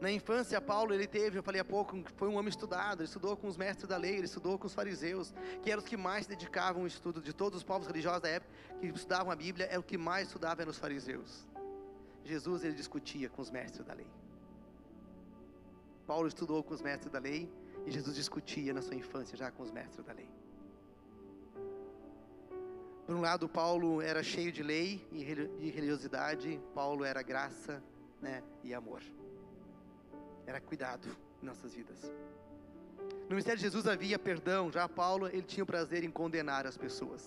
[0.00, 3.36] Na infância, Paulo, ele teve, eu falei há pouco, foi um homem estudado, ele estudou
[3.36, 6.24] com os mestres da lei, ele estudou com os fariseus, que eram os que mais
[6.24, 9.66] se dedicavam ao estudo de todos os povos religiosos da época, que estudavam a Bíblia,
[9.66, 11.46] é o que mais estudava eram os fariseus.
[12.24, 14.06] Jesus, ele discutia com os mestres da lei.
[16.06, 17.52] Paulo estudou com os mestres da lei,
[17.86, 20.28] e Jesus discutia na sua infância já com os mestres da lei.
[23.06, 25.22] Por um lado, Paulo era cheio de lei e
[25.70, 27.82] religiosidade, Paulo era graça
[28.20, 29.02] né, e amor.
[30.50, 31.06] Era cuidado
[31.40, 32.00] em nossas vidas.
[33.28, 36.76] No ministério de Jesus havia perdão, já Paulo ele tinha o prazer em condenar as
[36.84, 37.22] pessoas.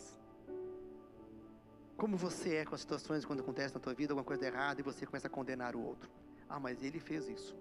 [1.96, 4.84] Como você é com as situações quando acontece na tua vida alguma coisa errada e
[4.84, 6.10] você começa a condenar o outro?
[6.50, 7.56] Ah, mas ele fez isso.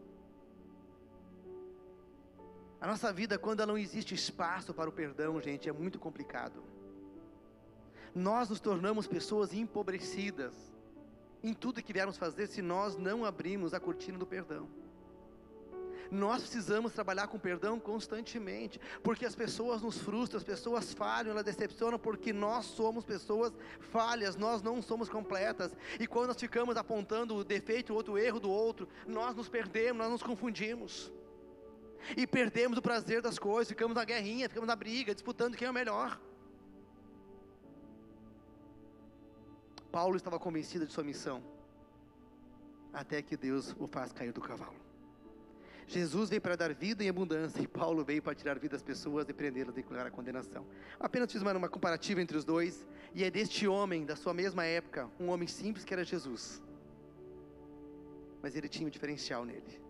[2.81, 6.61] A nossa vida, quando não existe espaço para o perdão, gente, é muito complicado
[8.14, 10.55] nós nos tornamos pessoas empobrecidas.
[11.44, 14.68] em tudo que viermos fazer se nós não abrimos a cortina do perdão.
[16.12, 21.42] Nós precisamos trabalhar com perdão constantemente, porque as pessoas nos frustram, as pessoas falham, elas
[21.42, 25.75] decepcionam, porque nós somos pessoas falhas, nós não somos completas.
[25.98, 30.03] E quando nós ficamos apontando o defeito, o outro erro do outro, nós nos perdemos,
[30.03, 31.11] nós nos confundimos.
[32.14, 35.70] E perdemos o prazer das coisas, ficamos na guerrinha, ficamos na briga, disputando quem é
[35.70, 36.20] o melhor.
[39.90, 41.42] Paulo estava convencido de sua missão,
[42.92, 44.91] até que Deus o faz cair do cavalo.
[45.87, 49.29] Jesus veio para dar vida em abundância e Paulo veio para tirar vida das pessoas
[49.29, 50.66] e prendê-las e declarar a condenação.
[50.99, 55.11] Apenas fiz uma, comparativa entre os dois, e é deste homem, da sua mesma época,
[55.18, 56.62] um homem simples que era Jesus.
[58.42, 59.81] Mas ele tinha um diferencial nele.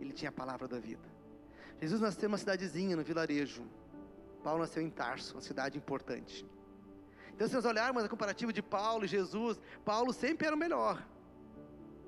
[0.00, 1.08] Ele tinha a palavra da vida.
[1.80, 3.62] Jesus nasceu numa cidadezinha, no vilarejo.
[4.42, 6.46] Paulo nasceu em Tarso, uma cidade importante.
[7.34, 11.06] Então, se nós olharmos a comparativa de Paulo e Jesus, Paulo sempre era o melhor.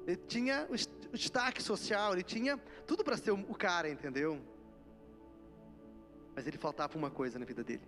[0.08, 4.40] Ele tinha o destaque social, ele tinha tudo para ser o cara, entendeu?
[6.34, 7.86] Mas ele faltava uma coisa na vida dele.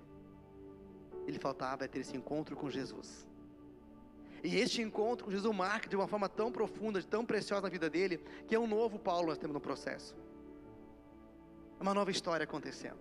[1.26, 3.26] Ele faltava ter esse encontro com Jesus.
[4.44, 7.88] E este encontro com Jesus marca de uma forma tão profunda, tão preciosa na vida
[7.88, 10.14] dele, que é um novo Paulo nós temos no processo.
[11.78, 12.98] É uma nova história acontecendo.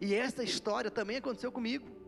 [0.00, 2.01] E essa história também aconteceu comigo.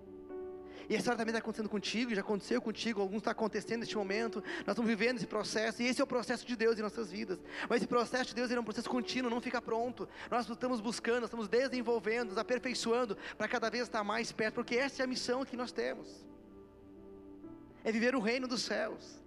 [0.89, 4.43] E a história também está acontecendo contigo, já aconteceu contigo, alguns está acontecendo neste momento.
[4.59, 7.39] Nós estamos vivendo esse processo, e esse é o processo de Deus em nossas vidas.
[7.69, 10.09] Mas esse processo de Deus é um processo contínuo, não fica pronto.
[10.31, 15.03] Nós estamos buscando, estamos desenvolvendo, nos aperfeiçoando para cada vez estar mais perto, porque essa
[15.03, 16.25] é a missão que nós temos.
[17.83, 19.24] É viver o reino dos céus.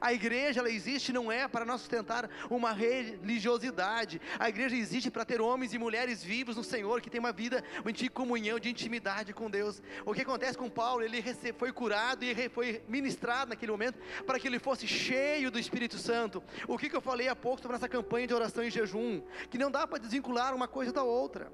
[0.00, 4.20] A igreja ela existe não é para nós sustentar uma religiosidade.
[4.38, 7.62] A igreja existe para ter homens e mulheres vivos no Senhor que tem uma vida
[7.92, 9.82] de comunhão, de intimidade com Deus.
[10.04, 11.02] O que acontece com Paulo?
[11.02, 11.22] Ele
[11.58, 16.42] foi curado e foi ministrado naquele momento para que ele fosse cheio do Espírito Santo.
[16.68, 19.22] O que eu falei há pouco sobre essa campanha de oração e jejum?
[19.50, 21.50] Que não dá para desvincular uma coisa da outra.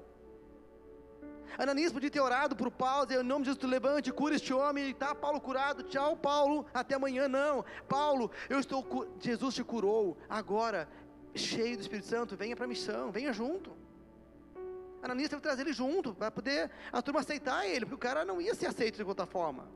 [1.57, 4.93] Ananias podia ter orado por Paulo, dizer, em nome de Jesus, levante, cura este homem,
[4.93, 10.87] tá Paulo curado, tchau Paulo, até amanhã, não, Paulo, eu estou, Jesus te curou, agora,
[11.35, 13.71] cheio do Espírito Santo, venha para a missão, venha junto,
[15.01, 18.23] Ananias teve que trazer ele junto, para poder a turma aceitar ele, porque o cara
[18.23, 19.67] não ia ser aceito de outra forma,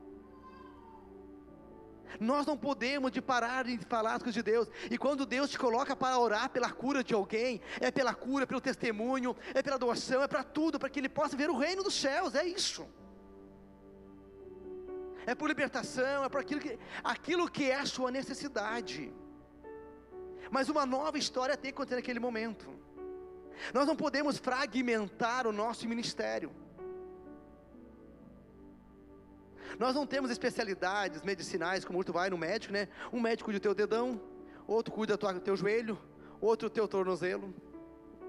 [2.20, 4.68] nós não podemos de parar de falar as coisas de Deus.
[4.90, 8.60] E quando Deus te coloca para orar pela cura de alguém, é pela cura, pelo
[8.60, 11.94] testemunho, é pela doação, é para tudo, para que ele possa ver o reino dos
[11.94, 12.34] céus.
[12.34, 12.86] É isso.
[15.26, 19.12] É por libertação, é por aquilo que, aquilo que é a sua necessidade.
[20.50, 22.66] Mas uma nova história tem que acontecer naquele momento.
[23.74, 26.54] Nós não podemos fragmentar o nosso ministério.
[29.78, 32.88] Nós não temos especialidades medicinais, como tu vai no médico, né?
[33.12, 34.20] Um médico cuida do teu dedão,
[34.66, 35.98] outro cuida do teu joelho,
[36.40, 37.54] outro do teu tornozelo,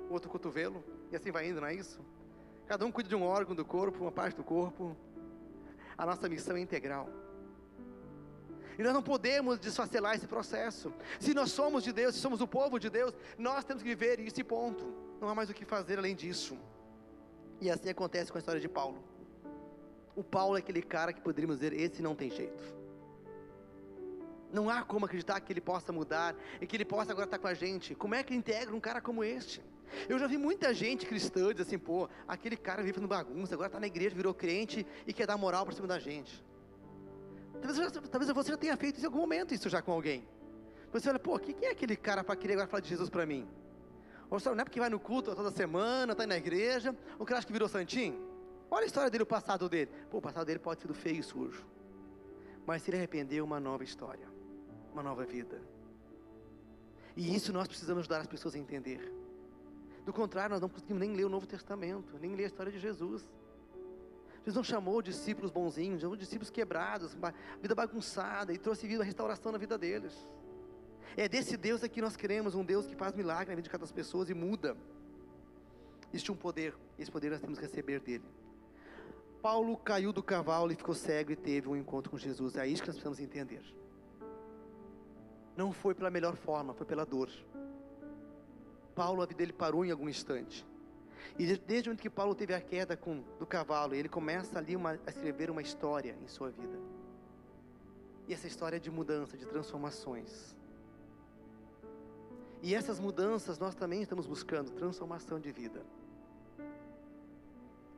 [0.09, 1.99] outro cotovelo, e assim vai indo, não é isso?
[2.67, 4.95] Cada um cuida de um órgão do corpo, uma parte do corpo.
[5.97, 7.09] A nossa missão é integral.
[8.77, 10.93] E nós não podemos desfacelar esse processo.
[11.19, 14.19] Se nós somos de Deus, se somos o povo de Deus, nós temos que viver
[14.19, 14.93] esse ponto.
[15.19, 16.57] Não há mais o que fazer além disso.
[17.59, 19.03] E assim acontece com a história de Paulo.
[20.17, 22.75] O Paulo é aquele cara que poderíamos dizer: esse não tem jeito.
[24.51, 27.47] Não há como acreditar que ele possa mudar e que ele possa agora estar com
[27.47, 27.93] a gente.
[27.93, 29.61] Como é que integra um cara como este?
[30.09, 33.67] Eu já vi muita gente cristã dizer assim: pô, aquele cara vive no bagunça, agora
[33.67, 36.43] está na igreja, virou crente e quer dar moral para cima da gente.
[37.61, 40.27] Talvez, talvez você já tenha feito isso em algum momento, isso já com alguém.
[40.91, 43.47] Você olha, pô, quem é aquele cara para querer agora falar de Jesus para mim?
[44.31, 47.37] Ou só não é porque vai no culto toda semana, está na igreja, o cara
[47.37, 48.26] acha que virou santinho?
[48.69, 49.91] Olha a história dele, o passado dele.
[50.09, 51.65] Pô, o passado dele pode ser feio e sujo.
[52.65, 54.27] Mas se ele arrependeu, uma nova história,
[54.91, 55.61] uma nova vida.
[57.15, 59.11] E isso nós precisamos ajudar as pessoas a entender.
[60.05, 62.79] Do contrário, nós não conseguimos nem ler o Novo Testamento, nem ler a história de
[62.79, 63.29] Jesus.
[64.39, 67.17] Jesus não chamou discípulos bonzinhos, chamou discípulos quebrados,
[67.61, 70.13] vida bagunçada, e trouxe vida, restauração na vida deles.
[71.17, 73.69] É desse Deus é que nós queremos, um Deus que faz milagre na vida de
[73.69, 74.77] cada pessoa e muda.
[76.13, 78.23] Existe um poder, esse poder nós temos que receber dele.
[79.41, 82.55] Paulo caiu do cavalo e ficou cego e teve um encontro com Jesus.
[82.55, 83.63] É isso que nós precisamos entender.
[85.55, 87.29] Não foi pela melhor forma, foi pela dor.
[88.93, 90.65] Paulo, a vida dele parou em algum instante.
[91.37, 94.99] E desde onde que Paulo teve a queda com, do cavalo, ele começa ali uma,
[95.05, 96.79] a escrever uma história em sua vida.
[98.27, 100.55] E essa história é de mudança, de transformações.
[102.61, 105.85] E essas mudanças nós também estamos buscando transformação de vida.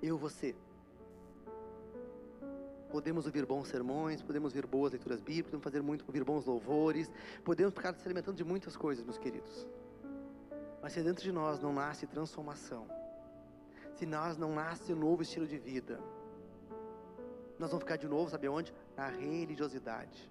[0.02, 0.56] Eu, você.
[2.90, 7.12] Podemos ouvir bons sermões, podemos ouvir boas leituras bíblicas, podemos fazer muito, ouvir bons louvores,
[7.44, 9.68] podemos ficar se alimentando de muitas coisas, meus queridos.
[10.82, 12.88] Mas se dentro de nós não nasce transformação,
[13.96, 16.00] se nós não nasce um novo estilo de vida,
[17.60, 18.74] nós vamos ficar de novo, sabe onde?
[18.96, 20.30] Na religiosidade.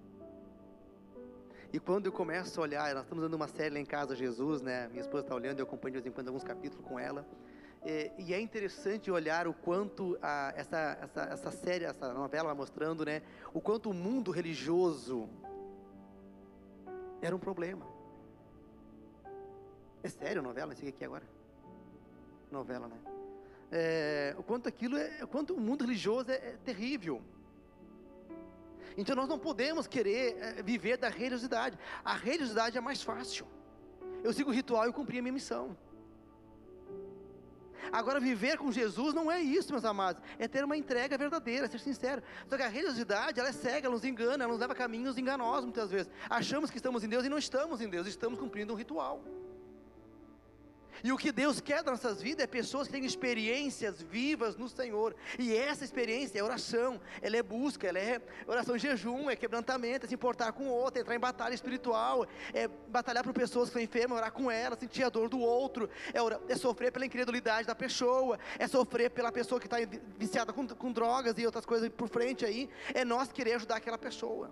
[1.71, 4.63] E quando eu começo a olhar, nós estamos dando uma série lá em casa, Jesus,
[4.63, 4.89] né?
[4.89, 7.27] Minha esposa está olhando, eu acompanho de vez em quando alguns capítulos com ela.
[7.85, 13.05] E, e é interessante olhar o quanto a, essa, essa, essa série, essa novela mostrando,
[13.05, 13.23] né?
[13.55, 15.29] O quanto o mundo religioso
[17.21, 17.87] era um problema.
[20.03, 20.73] É sério novela?
[20.73, 21.25] Isso aqui agora?
[22.51, 22.97] Novela, né?
[23.71, 27.21] É, o quanto aquilo é, o quanto o mundo religioso é, é terrível.
[28.97, 31.79] Então nós não podemos querer é, viver da religiosidade.
[32.05, 33.47] A religiosidade é mais fácil.
[34.25, 35.77] Eu sigo o ritual e cumpri a minha missão.
[37.93, 40.23] Agora, viver com Jesus não é isso, meus amados.
[40.39, 42.23] É ter uma entrega verdadeira, ser sincero.
[42.49, 45.19] Só que a religiosidade, ela é cega, ela nos engana, ela nos leva a caminhos
[45.19, 46.11] enganosos muitas vezes.
[46.29, 49.23] Achamos que estamos em Deus e não estamos em Deus, estamos cumprindo um ritual.
[51.03, 54.69] E o que Deus quer das nossas vidas é pessoas que têm experiências vivas no
[54.69, 55.15] Senhor.
[55.39, 60.07] E essa experiência é oração, ela é busca, ela é oração em jejum, é quebrantamento,
[60.07, 63.71] é se importar com o outro, é entrar em batalha espiritual, é batalhar por pessoas
[63.71, 66.93] que estão enfermas, orar com elas, sentir a dor do outro, é, orar, é sofrer
[66.93, 69.77] pela incredulidade da pessoa, é sofrer pela pessoa que está
[70.17, 72.69] viciada com, com drogas e outras coisas por frente aí.
[72.95, 74.51] É nós querer ajudar aquela pessoa.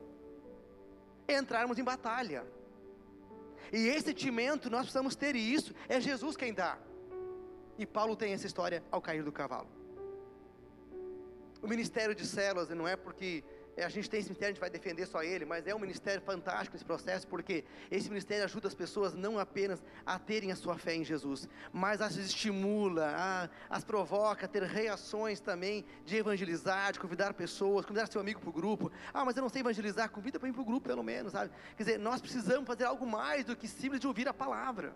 [1.28, 2.44] É entrarmos em batalha.
[3.72, 6.78] E esse sentimento nós precisamos ter, e isso é Jesus quem dá.
[7.78, 9.68] E Paulo tem essa história ao cair do cavalo.
[11.62, 13.42] O ministério de células não é porque
[13.84, 16.22] a gente tem esse ministério, a gente vai defender só ele, mas é um ministério
[16.22, 20.78] fantástico esse processo, porque esse ministério ajuda as pessoas não apenas a terem a sua
[20.78, 26.92] fé em Jesus, mas as estimula, a, as provoca a ter reações também de evangelizar,
[26.92, 28.90] de convidar pessoas, convidar seu amigo para o grupo.
[29.12, 31.50] Ah, mas eu não sei evangelizar, convida para ir para o grupo pelo menos, sabe?
[31.76, 34.94] Quer dizer, nós precisamos fazer algo mais do que simplesmente ouvir a palavra.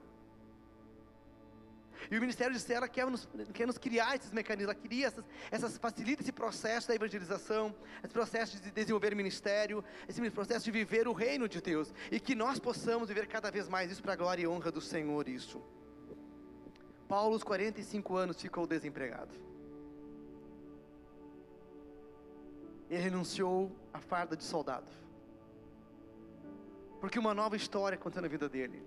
[2.09, 5.25] E o Ministério de Célula quer nos, quer nos criar esses mecanismos, ela cria essas,
[5.51, 11.09] essas, facilita esse processo da evangelização, esse processo de desenvolver ministério, esse processo de viver
[11.09, 11.93] o reino de Deus.
[12.11, 14.81] E que nós possamos viver cada vez mais isso para a glória e honra do
[14.81, 15.61] Senhor, isso.
[17.09, 19.35] Paulo, aos 45 anos, ficou desempregado.
[22.89, 24.91] Ele renunciou à farda de soldado.
[27.01, 28.83] Porque uma nova história aconteceu na vida dele.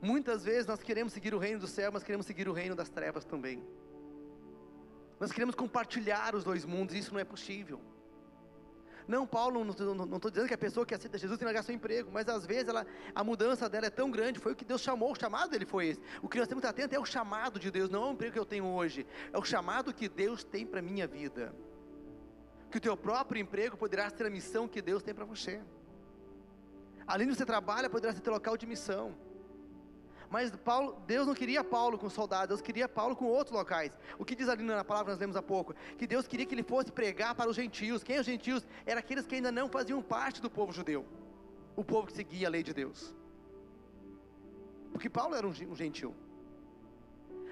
[0.00, 2.88] Muitas vezes nós queremos seguir o reino do céu, mas queremos seguir o reino das
[2.88, 3.62] trevas também.
[5.18, 7.80] Nós queremos compartilhar os dois mundos, e isso não é possível.
[9.08, 11.74] Não, Paulo, não estou dizendo que a pessoa que aceita Jesus tem que largar seu
[11.74, 14.80] emprego, mas às vezes ela, a mudança dela é tão grande, foi o que Deus
[14.80, 16.00] chamou, o chamado dele foi esse.
[16.20, 18.12] O que nós temos que estar atento é o chamado de Deus, não é o
[18.12, 21.54] emprego que eu tenho hoje, é o chamado que Deus tem para a minha vida.
[22.68, 25.62] Que o teu próprio emprego poderá ser a missão que Deus tem para você.
[27.06, 29.14] Além de você trabalha, poderá ser teu local de missão.
[30.30, 33.92] Mas Paulo, Deus não queria Paulo com soldados, Deus queria Paulo com outros locais.
[34.18, 35.74] O que diz ali na palavra que nós lemos há pouco?
[35.96, 38.02] Que Deus queria que ele fosse pregar para os gentios.
[38.02, 38.66] Quem é os gentios?
[38.84, 41.04] Eram aqueles que ainda não faziam parte do povo judeu.
[41.76, 43.14] O povo que seguia a lei de Deus.
[44.92, 46.14] Porque Paulo era um gentil.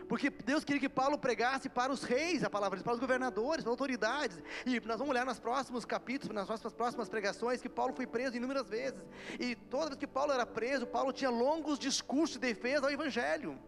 [0.08, 3.70] Porque Deus queria que Paulo pregasse para os reis a palavra, para os governadores, para
[3.70, 4.42] as autoridades.
[4.66, 8.36] E nós vamos olhar nos próximos capítulos, nas nossas próximas pregações, que Paulo foi preso
[8.36, 9.02] inúmeras vezes.
[9.38, 13.58] E toda vez que Paulo era preso, Paulo tinha longos discursos de defesa ao evangelho.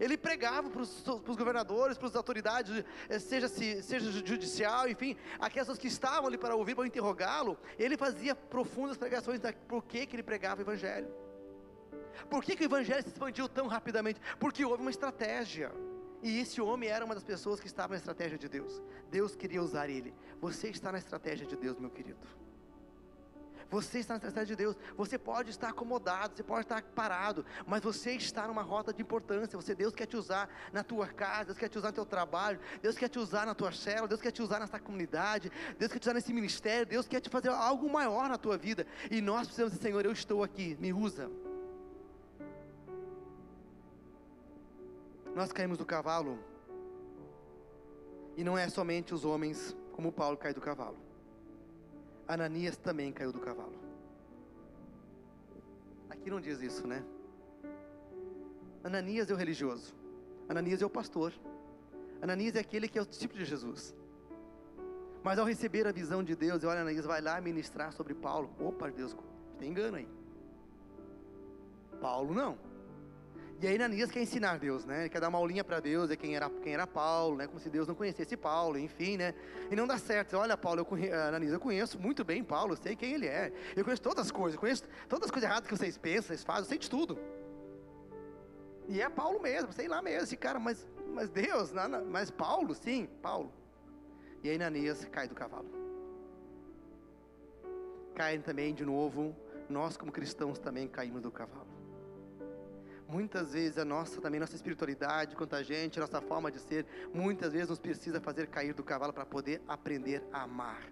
[0.00, 1.02] Ele pregava para os,
[1.36, 6.74] governadores, para as autoridades, eh, seja, seja judicial, enfim, aquelas que estavam ali para ouvir,
[6.74, 7.56] para interrogá-lo.
[7.78, 11.23] Ele fazia profundas pregações da por que, que ele pregava o evangelho.
[12.28, 14.20] Por que, que o evangelho se expandiu tão rapidamente?
[14.38, 15.72] Porque houve uma estratégia.
[16.22, 18.82] E esse homem era uma das pessoas que estava na estratégia de Deus.
[19.10, 20.14] Deus queria usar ele.
[20.40, 22.26] Você está na estratégia de Deus, meu querido.
[23.70, 24.76] Você está na estratégia de Deus.
[24.96, 29.58] Você pode estar acomodado, você pode estar parado, mas você está numa rota de importância.
[29.58, 32.60] Você, Deus quer te usar na tua casa, Deus quer te usar no teu trabalho,
[32.80, 35.98] Deus quer te usar na tua célula, Deus quer te usar nessa comunidade, Deus quer
[35.98, 38.86] te usar nesse ministério, Deus quer te fazer algo maior na tua vida.
[39.10, 41.30] E nós precisamos dizer, Senhor, eu estou aqui, me usa.
[45.34, 46.38] Nós caímos do cavalo.
[48.36, 50.96] E não é somente os homens como Paulo cai do cavalo.
[52.26, 53.74] Ananias também caiu do cavalo.
[56.08, 57.04] Aqui não diz isso, né?
[58.82, 59.94] Ananias é o religioso.
[60.48, 61.32] Ananias é o pastor.
[62.22, 63.94] Ananias é aquele que é o discípulo de Jesus.
[65.22, 68.50] Mas ao receber a visão de Deus, olha, Ananias vai lá ministrar sobre Paulo.
[68.60, 69.16] Opa, Deus,
[69.58, 70.08] tem engano aí.
[72.00, 72.58] Paulo não.
[73.60, 75.02] E aí Ananias quer ensinar Deus, né?
[75.02, 77.46] Ele quer dar uma aulinha para Deus, é quem era, quem era Paulo, né?
[77.46, 79.34] Como se Deus não conhecesse Paulo, enfim, né?
[79.70, 80.36] E não dá certo.
[80.36, 81.10] Olha, Paulo, eu conhe...
[81.10, 83.52] Ananias, eu conheço muito bem Paulo, eu sei quem ele é.
[83.74, 86.62] Eu conheço todas as coisas, conheço todas as coisas erradas que vocês pensam, vocês fazem,
[86.64, 87.18] eu sei de tudo.
[88.88, 92.30] E é Paulo mesmo, sei lá mesmo, esse cara, mas, mas Deus, não, não, mas
[92.30, 93.52] Paulo, sim, Paulo.
[94.42, 95.70] E aí Ananias cai do cavalo.
[98.14, 99.34] Cai também de novo,
[99.70, 101.73] nós como cristãos também caímos do cavalo.
[103.08, 107.52] Muitas vezes a nossa também nossa espiritualidade, quanto a gente, nossa forma de ser, muitas
[107.52, 110.82] vezes nos precisa fazer cair do cavalo para poder aprender a amar.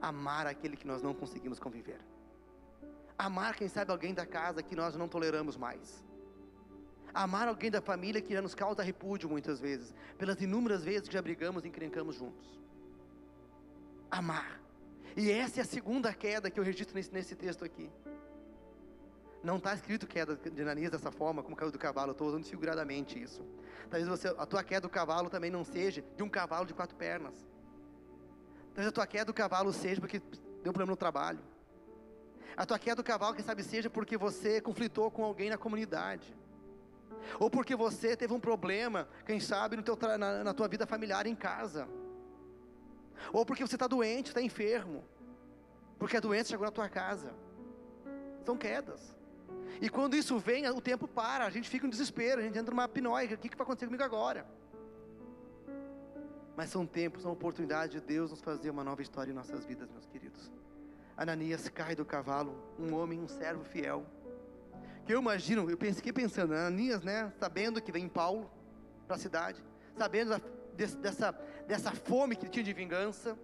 [0.00, 1.98] Amar aquele que nós não conseguimos conviver.
[3.16, 6.04] Amar, quem sabe, alguém da casa que nós não toleramos mais.
[7.12, 11.14] Amar alguém da família que já nos causa repúdio muitas vezes, pelas inúmeras vezes que
[11.14, 12.60] já brigamos e encrencamos juntos.
[14.10, 14.60] Amar.
[15.16, 17.90] E essa é a segunda queda que eu registro nesse, nesse texto aqui.
[19.42, 23.22] Não está escrito queda de Ananias dessa forma, como caiu do cavalo, estou usando figuradamente
[23.22, 23.40] isso.
[23.88, 26.96] Talvez você, a tua queda do cavalo também não seja de um cavalo de quatro
[26.96, 27.34] pernas.
[28.74, 30.20] Talvez a tua queda do cavalo seja porque
[30.62, 31.38] deu problema no trabalho.
[32.56, 36.36] A tua queda do cavalo, quem sabe, seja porque você conflitou com alguém na comunidade.
[37.38, 41.26] Ou porque você teve um problema, quem sabe, no teu, na, na tua vida familiar
[41.26, 41.88] em casa.
[43.32, 45.04] Ou porque você está doente, está enfermo.
[45.98, 47.32] Porque a doença chegou na tua casa.
[48.44, 49.17] São quedas.
[49.80, 52.70] E quando isso vem, o tempo para, a gente fica em desespero, a gente entra
[52.70, 54.46] numa apnóia, o que, que vai acontecer comigo agora?
[56.56, 59.88] Mas são tempos, são oportunidades de Deus nos fazer uma nova história em nossas vidas,
[59.90, 60.50] meus queridos.
[61.16, 64.04] Ananias cai do cavalo, um homem, um servo fiel.
[65.06, 68.50] Que eu imagino, eu fiquei pensando, Ananias, né, sabendo que vem Paulo
[69.06, 69.62] para a cidade,
[69.96, 70.40] sabendo
[71.00, 71.32] dessa,
[71.66, 73.38] dessa fome que ele tinha de vingança,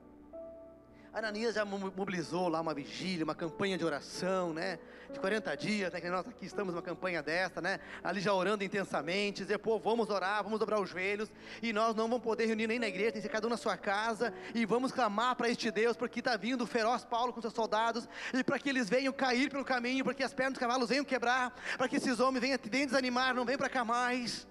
[1.14, 4.80] Ananias já mobilizou lá uma vigília, uma campanha de oração, né?
[5.12, 6.00] De 40 dias, né?
[6.00, 7.78] Que nós aqui estamos numa campanha dessa, né?
[8.02, 11.30] Ali já orando intensamente, dizer, pô, vamos orar, vamos dobrar os joelhos,
[11.62, 13.56] e nós não vamos poder reunir nem na igreja, tem que ser cada um na
[13.56, 17.40] sua casa, e vamos clamar para este Deus, porque está vindo o feroz Paulo com
[17.40, 20.88] seus soldados, e para que eles venham cair pelo caminho, porque as pernas dos cavalos
[20.88, 24.48] venham quebrar, para que esses homens venham, venham desanimar, não venham para cá mais.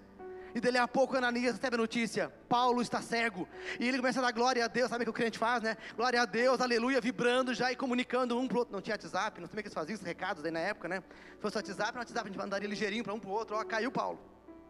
[0.54, 3.48] E dele a pouco Ananias recebe a notícia: Paulo está cego.
[3.80, 5.76] E ele começa a dar glória a Deus, sabe o que o crente faz, né?
[5.96, 8.72] Glória a Deus, aleluia, vibrando já e comunicando um para o outro.
[8.72, 10.86] Não tinha WhatsApp, não sei como é que eles faziam esses recados aí na época,
[10.86, 11.02] né?
[11.34, 13.64] Se fosse WhatsApp, no WhatsApp a gente mandaria ligeirinho para um para o outro: Ó,
[13.64, 14.20] caiu Paulo,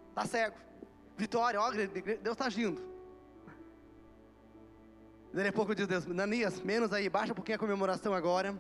[0.09, 0.57] está cego.
[1.19, 2.83] Vitória, ó, Deus está agindo.
[5.35, 8.59] Daí a pouco diz Deus: Ananias, menos aí, baixa um pouquinho a comemoração agora,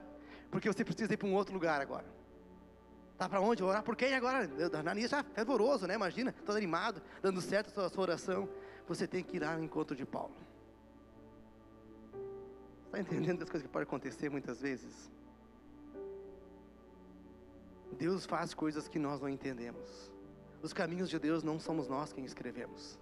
[0.51, 2.05] porque você precisa ir para um outro lugar agora.
[3.25, 3.65] Tá para onde?
[3.65, 4.47] Orar por quem agora?
[4.79, 5.95] Ananias já fervoroso, né?
[5.95, 8.47] Imagina, todo animado, dando certo a sua, a sua oração.
[8.87, 10.35] Você tem que ir no encontro de Paulo.
[12.85, 15.11] Está entendendo as coisas que podem acontecer muitas vezes?
[17.93, 20.13] Deus faz coisas que nós não entendemos.
[20.61, 22.99] Os caminhos de Deus não somos nós quem escrevemos.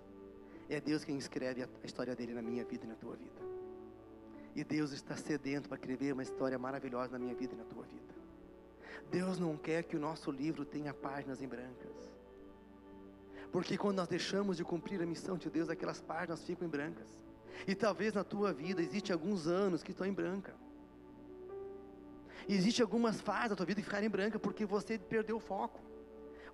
[0.68, 3.42] É Deus quem escreve a história dele na minha vida e na tua vida.
[4.54, 7.82] E Deus está sedento para escrever uma história maravilhosa na minha vida e na tua
[7.82, 8.21] vida.
[9.10, 11.92] Deus não quer que o nosso livro tenha páginas em brancas.
[13.50, 17.08] Porque quando nós deixamos de cumprir a missão de Deus, aquelas páginas ficam em brancas.
[17.66, 20.54] E talvez na tua vida existe alguns anos que estão em branca.
[22.48, 25.80] Existe algumas fases da tua vida que ficaram em branca porque você perdeu o foco.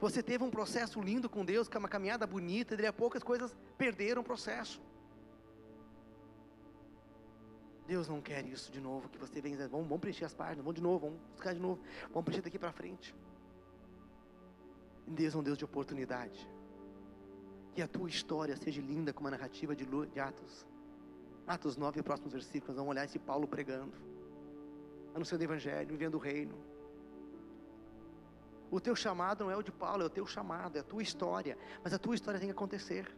[0.01, 3.57] Você teve um processo lindo com Deus, é uma caminhada bonita, e daí a coisas
[3.77, 4.81] perderam o processo.
[7.89, 10.59] Deus não quer isso de novo, que você venha dizer, vamos, vamos preencher as páginas,
[10.59, 11.80] vamos de novo, vamos buscar de novo,
[12.11, 13.16] vamos preencher daqui para frente.
[15.07, 16.39] Deus é um Deus de oportunidade.
[17.74, 19.86] Que a tua história seja linda como a narrativa de,
[20.20, 20.66] Atos.
[21.47, 23.95] Atos 9 e próximos versículos, vamos olhar esse Paulo pregando,
[25.14, 26.55] anunciando o Evangelho, vivendo o reino.
[28.70, 31.03] O teu chamado não é o de Paulo, é o teu chamado, é a tua
[31.03, 33.11] história, mas a tua história tem que acontecer.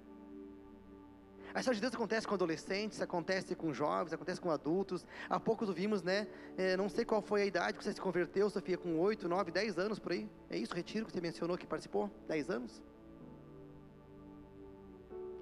[1.53, 5.05] A história de Deus acontece com adolescentes, acontece com jovens, acontece com adultos.
[5.29, 6.29] Há pouco vimos, né?
[6.57, 9.51] É, não sei qual foi a idade que você se converteu, Sofia, com 8, 9,
[9.51, 10.29] 10 anos por aí.
[10.49, 12.11] É isso, retiro que você mencionou que participou?
[12.29, 12.83] 10 anos?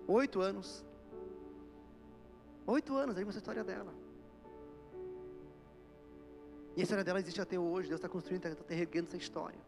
[0.07, 0.85] 8 anos.
[2.67, 3.93] 8 anos, aí uma história dela.
[6.75, 7.89] E a história dela existe até hoje.
[7.89, 9.59] Deus está construindo, está tá erguendo essa história.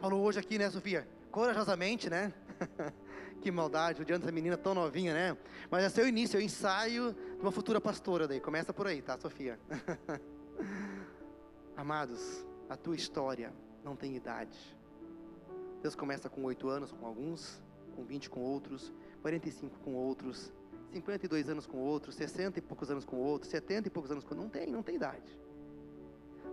[0.00, 1.06] Falou hoje aqui, né, Sofia?
[1.30, 2.32] Corajosamente, né?
[3.44, 5.36] que maldade, odiando essa menina tão novinha, né?
[5.70, 8.40] Mas é seu início, é o ensaio de uma futura pastora daí.
[8.40, 9.58] Começa por aí, tá, Sofia?
[11.76, 13.52] Amados, a tua história
[13.84, 14.58] não tem idade.
[15.82, 17.62] Deus começa com oito anos com alguns,
[17.94, 18.90] com 20 com outros,
[19.20, 20.50] 45 com outros,
[20.92, 24.34] 52 anos com outros, 60 e poucos anos com outros, 70 e poucos anos com
[24.34, 25.38] Não tem, não tem idade.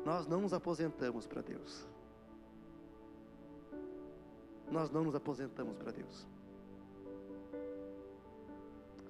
[0.03, 1.87] Nós não nos aposentamos para Deus.
[4.71, 6.25] nós não nos aposentamos para Deus.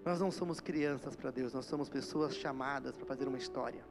[0.04, 3.84] Nós não somos crianças para Deus, nós somos pessoas chamadas para fazer uma história.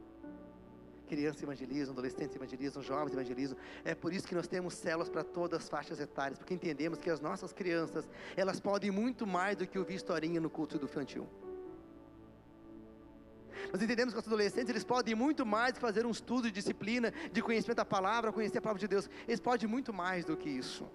[1.08, 3.56] Crianças evangelizam, adolescentes evangelizam, jovens evangelizam.
[3.84, 7.10] É por isso que nós temos células para todas as faixas etárias, porque entendemos que
[7.10, 11.28] as nossas crianças, elas podem muito mais do que ouvir historinha no culto do infantil.
[13.72, 17.12] Nós entendemos que os adolescentes, eles podem muito mais que fazer um estudo de disciplina,
[17.32, 19.08] de conhecimento da palavra, conhecer a palavra de Deus.
[19.28, 20.88] Eles podem muito mais do que isso.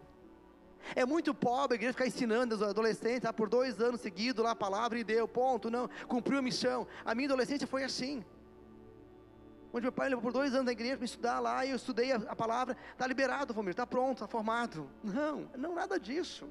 [0.93, 4.51] É muito pobre a igreja ficar ensinando os adolescentes ah, por dois anos seguidos lá
[4.51, 6.86] a palavra e deu, ponto, não, cumpriu a missão.
[7.03, 8.23] A minha adolescência foi assim.
[9.73, 12.11] Onde meu pai levou por dois anos na igreja para estudar lá, e eu estudei
[12.11, 14.89] a, a palavra, está liberado, Vomir, está pronto, está formado.
[15.03, 16.47] Não, não nada disso.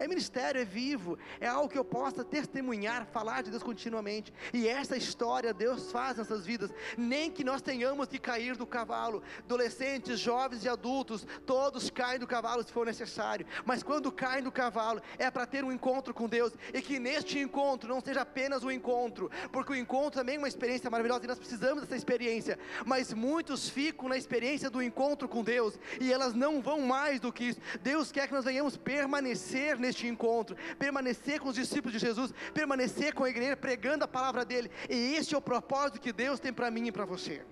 [0.00, 4.32] É ministério, é vivo, é algo que eu possa testemunhar, falar de Deus continuamente.
[4.50, 9.22] E essa história Deus faz nessas vidas, nem que nós tenhamos que cair do cavalo.
[9.40, 13.46] Adolescentes, jovens e adultos, todos caem do cavalo se for necessário.
[13.66, 16.54] Mas quando caem do cavalo, é para ter um encontro com Deus.
[16.72, 20.48] E que neste encontro não seja apenas um encontro, porque o encontro também é uma
[20.48, 22.58] experiência maravilhosa e nós precisamos dessa experiência.
[22.86, 27.30] Mas muitos ficam na experiência do encontro com Deus e elas não vão mais do
[27.30, 27.60] que isso.
[27.82, 32.32] Deus quer que nós venhamos permanecer nesse neste encontro, permanecer com os discípulos de Jesus,
[32.54, 34.70] permanecer com a igreja pregando a palavra dele.
[34.88, 37.44] E esse é o propósito que Deus tem para mim e para você.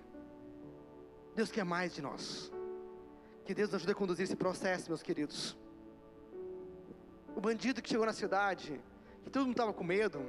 [1.35, 2.51] Deus quer mais de nós.
[3.45, 5.57] Que Deus nos ajude a conduzir esse processo, meus queridos.
[7.35, 8.79] O bandido que chegou na cidade,
[9.23, 10.25] que todo mundo estava com medo,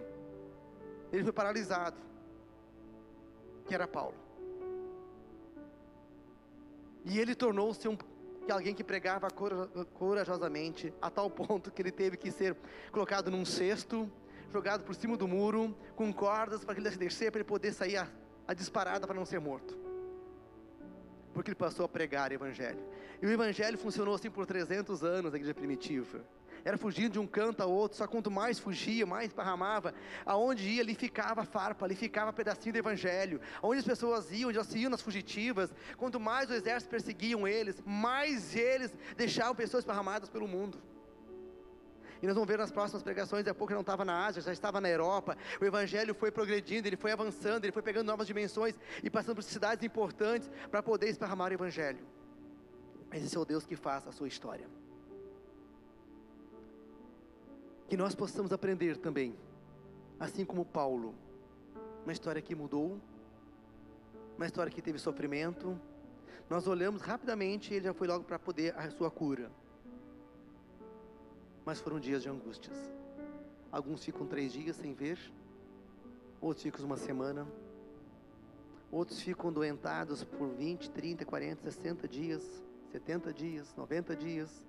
[1.13, 1.97] ele foi paralisado.
[3.67, 4.19] Que era Paulo.
[7.05, 7.97] E ele tornou-se um
[8.45, 9.29] que alguém que pregava
[9.95, 12.57] corajosamente, a tal ponto que ele teve que ser
[12.91, 14.11] colocado num cesto,
[14.53, 17.99] jogado por cima do muro, com cordas para que ele descer, para ele poder sair
[17.99, 18.09] a,
[18.49, 19.79] a disparada para não ser morto.
[21.33, 22.83] Porque ele passou a pregar o Evangelho.
[23.23, 26.25] E o Evangelho funcionou assim por 300 anos na igreja primitiva
[26.65, 29.95] era fugindo de um canto a outro, só quanto mais fugia, mais esparramava,
[30.25, 34.59] aonde ia, ali ficava farpa, ali ficava pedacinho do evangelho, aonde as pessoas iam, onde
[34.59, 40.29] elas iam nas fugitivas, quanto mais os exércitos perseguiam eles, mais eles deixavam pessoas esparramadas
[40.29, 40.79] pelo mundo.
[42.23, 44.43] E nós vamos ver nas próximas pregações, daqui a pouco ele não estava na Ásia,
[44.43, 45.39] já estava na Europa.
[45.59, 49.43] O Evangelho foi progredindo, ele foi avançando, ele foi pegando novas dimensões e passando por
[49.43, 52.07] cidades importantes para poder esparramar o Evangelho.
[53.09, 54.69] Mas esse é o Deus que faz a sua história
[57.91, 59.35] que nós possamos aprender também,
[60.21, 61.13] assim como Paulo,
[62.05, 63.01] uma história que mudou,
[64.37, 65.77] uma história que teve sofrimento.
[66.49, 69.51] Nós olhamos rapidamente e ele já foi logo para poder a sua cura.
[71.67, 72.79] Mas foram dias de angústias.
[73.73, 75.19] Alguns ficam três dias sem ver,
[76.41, 77.45] outros ficam uma semana,
[78.93, 82.63] outros ficam doentados por 20, 30, 40, 60 dias,
[82.93, 84.65] 70 dias, 90 dias.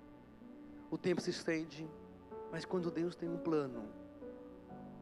[0.90, 1.88] O tempo se estende,
[2.52, 3.88] mas quando Deus tem um plano,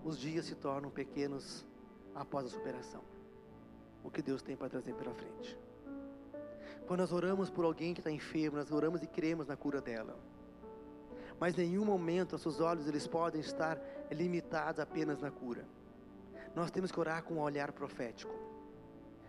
[0.04, 1.66] os dias se tornam pequenos
[2.14, 3.02] após a superação.
[4.04, 5.58] O que Deus tem para trazer pela frente.
[6.86, 10.16] Quando nós oramos por alguém que está enfermo, nós oramos e cremos na cura dela.
[11.40, 13.80] Mas em nenhum momento nossos olhos eles podem estar
[14.12, 15.66] limitados apenas na cura.
[16.54, 18.32] Nós temos que orar com um olhar profético.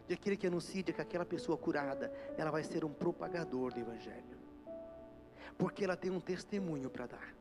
[0.08, 4.38] De aquele que anuncia que aquela pessoa curada, ela vai ser um propagador do Evangelho.
[5.58, 7.41] Porque ela tem um testemunho para dar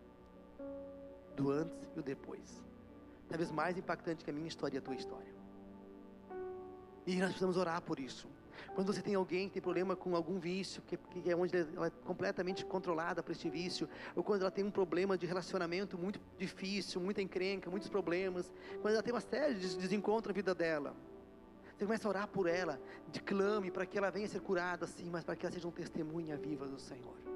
[1.40, 2.62] do antes e o depois.
[3.28, 5.32] Talvez mais impactante que a minha história e a tua história.
[7.06, 8.28] E nós precisamos orar por isso.
[8.74, 11.86] Quando você tem alguém que tem problema com algum vício, que, que é onde ela
[11.86, 16.20] é completamente controlada por este vício, ou quando ela tem um problema de relacionamento muito
[16.36, 20.94] difícil, muita encrenca, muitos problemas, quando ela tem uma série de desencontros na vida dela,
[21.76, 22.78] você começa a orar por ela,
[23.10, 25.72] de clame para que ela venha ser curada, sim, mas para que ela seja um
[25.72, 27.29] testemunha viva do Senhor.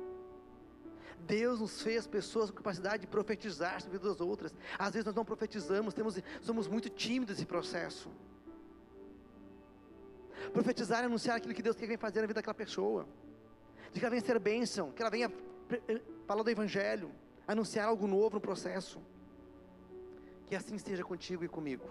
[1.20, 4.54] Deus nos fez pessoas com capacidade de profetizar sobre as outras.
[4.78, 8.10] Às vezes nós não profetizamos, temos, somos muito tímidos nesse processo.
[10.52, 13.06] Profetizar é anunciar aquilo que Deus quer fazer na vida daquela pessoa.
[13.92, 15.32] De que ela venha ser bênção, que ela venha
[15.88, 17.10] eh, falar do Evangelho,
[17.46, 19.00] anunciar algo novo no processo.
[20.46, 21.88] Que assim seja contigo e comigo.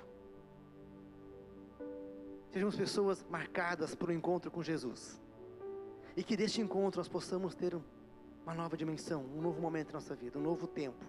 [2.51, 5.19] Sejamos pessoas marcadas por um encontro com Jesus.
[6.15, 7.81] E que deste encontro nós possamos ter um
[8.45, 11.03] uma nova dimensão, um novo momento na nossa vida, um novo tempo,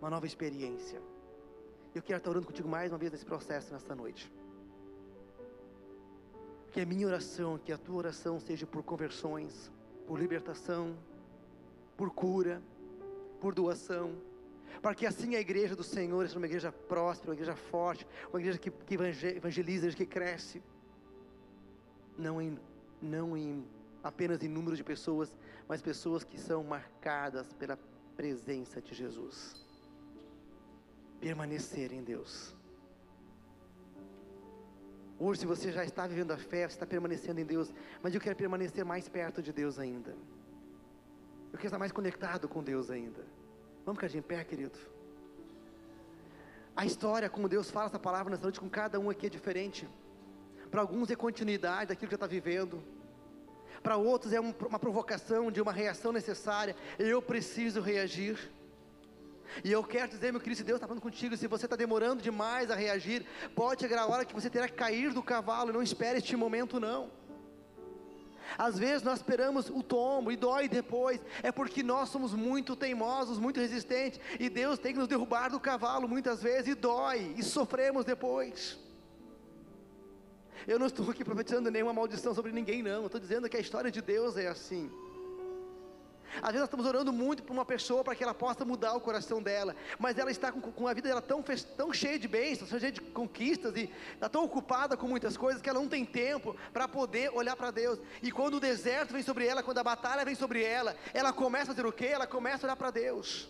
[0.00, 1.00] uma nova experiência.
[1.94, 4.32] Eu quero estar orando contigo mais uma vez nesse processo nesta noite.
[6.70, 9.72] Que a minha oração, que a tua oração seja por conversões,
[10.06, 10.96] por libertação,
[11.96, 12.62] por cura,
[13.40, 14.14] por doação,
[14.80, 18.38] para que assim a igreja do Senhor seja uma igreja próspera, uma igreja forte, uma
[18.38, 20.62] igreja que, que evangeliza, que cresce,
[22.16, 22.56] não em,
[23.02, 23.64] não em
[24.02, 25.34] apenas em número de pessoas,
[25.68, 27.78] mas pessoas que são marcadas pela
[28.16, 29.64] presença de Jesus.
[31.20, 32.54] Permanecer em Deus.
[35.18, 37.72] Hoje, se você já está vivendo a fé, você está permanecendo em Deus,
[38.02, 40.10] mas eu quero permanecer mais perto de Deus ainda.
[41.52, 43.24] Eu quero estar mais conectado com Deus ainda.
[43.84, 44.78] Vamos ficar de pé, querido.
[46.76, 49.88] A história, como Deus fala essa palavra nessa noite com cada um aqui é diferente.
[50.70, 52.80] Para alguns é continuidade daquilo que está vivendo.
[53.82, 56.74] Para outros é uma provocação de uma reação necessária.
[56.98, 58.50] Eu preciso reagir.
[59.64, 62.70] E eu quero dizer, meu querido, Deus está falando contigo, se você está demorando demais
[62.70, 63.24] a reagir,
[63.54, 65.72] pode chegar a hora que você terá que cair do cavalo.
[65.72, 67.10] Não espere este momento, não.
[68.56, 73.38] Às vezes nós esperamos o tombo e dói depois, é porque nós somos muito teimosos,
[73.38, 77.42] muito resistentes, e Deus tem que nos derrubar do cavalo muitas vezes, e dói, e
[77.42, 78.78] sofremos depois.
[80.68, 83.60] Eu não estou aqui profetizando nenhuma maldição sobre ninguém, não, eu estou dizendo que a
[83.60, 84.90] história de Deus é assim.
[86.42, 89.00] Às vezes nós estamos orando muito por uma pessoa para que ela possa mudar o
[89.00, 91.42] coração dela, mas ela está com, com a vida dela tão,
[91.74, 95.70] tão cheia de bênçãos, cheia de conquistas e está tão ocupada com muitas coisas que
[95.70, 97.98] ela não tem tempo para poder olhar para Deus.
[98.22, 101.72] E quando o deserto vem sobre ela, quando a batalha vem sobre ela, ela começa
[101.72, 102.08] a fazer o quê?
[102.08, 103.48] Ela começa a olhar para Deus.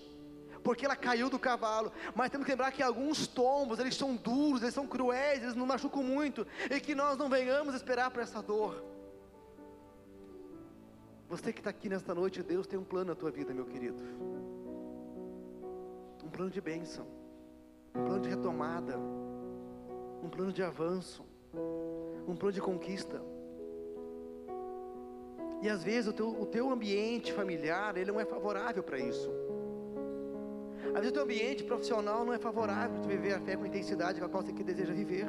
[0.63, 4.63] Porque ela caiu do cavalo, mas temos que lembrar que alguns tombos, eles são duros,
[4.63, 8.43] eles são cruéis, eles nos machucam muito, e que nós não venhamos esperar por essa
[8.43, 8.83] dor.
[11.29, 14.03] Você que está aqui nesta noite, Deus tem um plano na tua vida, meu querido.
[16.25, 17.07] Um plano de bênção,
[17.95, 18.99] um plano de retomada,
[20.23, 21.25] um plano de avanço,
[22.27, 23.23] um plano de conquista.
[25.61, 29.31] E às vezes o teu, o teu ambiente familiar, ele não é favorável para isso.
[30.87, 33.67] Às vezes o teu ambiente profissional não é favorável de viver a fé com a
[33.67, 35.27] intensidade com a qual você deseja viver.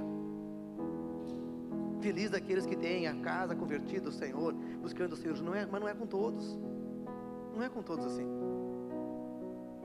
[2.02, 5.82] Feliz daqueles que têm a casa convertida ao Senhor, buscando o Senhor, não é, mas
[5.82, 6.58] não é com todos.
[7.54, 8.26] Não é com todos assim.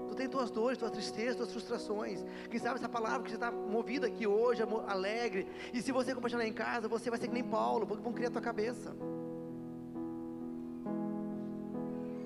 [0.07, 2.25] Tu tem tuas dores, tuas tristezas, tuas frustrações.
[2.49, 5.49] Quem sabe essa palavra que você está movida aqui hoje, alegre.
[5.73, 8.31] E se você compartilhar em casa, você vai ser que nem Paulo, porque vão criar
[8.31, 8.95] tua cabeça.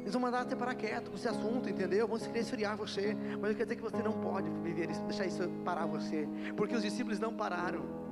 [0.09, 2.09] Eles vão mandar você parar quieto com esse assunto, entendeu?
[2.09, 3.15] Vão querer esfriar você.
[3.39, 6.27] Mas eu quero dizer que você não pode viver isso, deixar isso parar você.
[6.57, 8.09] Porque os discípulos não pararam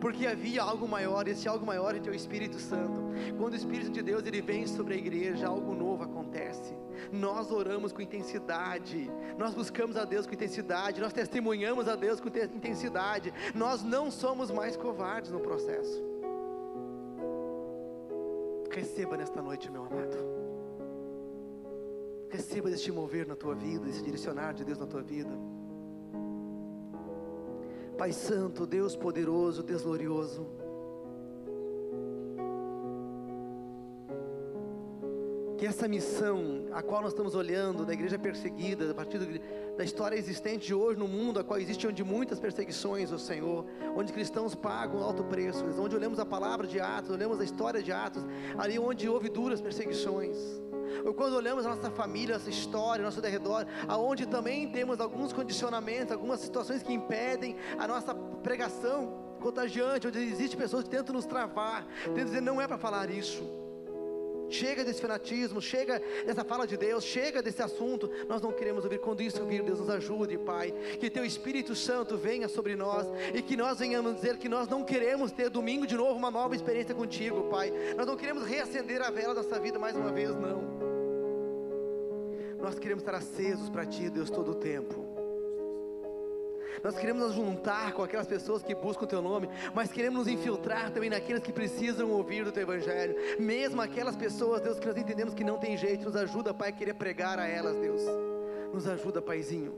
[0.00, 3.00] porque havia algo maior, esse algo maior é o Espírito Santo.
[3.38, 6.74] Quando o Espírito de Deus ele vem sobre a igreja, algo novo acontece.
[7.12, 9.08] Nós oramos com intensidade,
[9.38, 13.32] nós buscamos a Deus com intensidade, nós testemunhamos a Deus com intensidade.
[13.54, 16.04] Nós não somos mais covardes no processo.
[18.70, 20.35] Receba nesta noite, meu amado.
[22.36, 25.30] Receba este mover na tua vida, esse direcionar de Deus na tua vida.
[27.96, 30.46] Pai Santo, Deus poderoso, Deus glorioso.
[35.56, 39.18] Que essa missão, a qual nós estamos olhando, da igreja perseguida, a partir
[39.74, 43.64] da história existente de hoje no mundo, a qual existe onde muitas perseguições, o Senhor,
[43.96, 47.92] onde cristãos pagam alto preço, onde olhamos a palavra de Atos, olhamos a história de
[47.92, 48.26] Atos,
[48.58, 50.65] ali onde houve duras perseguições
[51.04, 56.12] ou quando olhamos a nossa família, nossa história, nosso derredor, aonde também temos alguns condicionamentos,
[56.12, 61.86] algumas situações que impedem a nossa pregação contagiante, onde existem pessoas que tentam nos travar,
[62.04, 63.66] tentam dizer não é para falar isso.
[64.48, 68.10] Chega desse fanatismo, chega dessa fala de Deus, chega desse assunto.
[68.28, 68.98] Nós não queremos ouvir.
[68.98, 70.72] Quando isso ouvir, Deus nos ajude, Pai.
[71.00, 74.84] Que Teu Espírito Santo venha sobre nós e que nós venhamos dizer que nós não
[74.84, 77.72] queremos ter domingo de novo uma nova experiência contigo, Pai.
[77.96, 80.75] Nós não queremos reacender a vela da nossa vida mais uma vez, não.
[82.60, 85.16] Nós queremos estar acesos para Ti, Deus, todo o tempo.
[86.82, 90.28] Nós queremos nos juntar com aquelas pessoas que buscam o Teu nome, mas queremos nos
[90.28, 93.16] infiltrar também naqueles que precisam ouvir do Teu Evangelho.
[93.38, 96.72] Mesmo aquelas pessoas, Deus, que nós entendemos que não tem jeito, nos ajuda, Pai, a
[96.72, 98.02] querer pregar a elas, Deus.
[98.72, 99.74] Nos ajuda, Paizinho.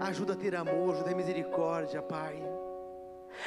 [0.00, 2.42] Ajuda a ter amor, ajuda a ter misericórdia, Pai.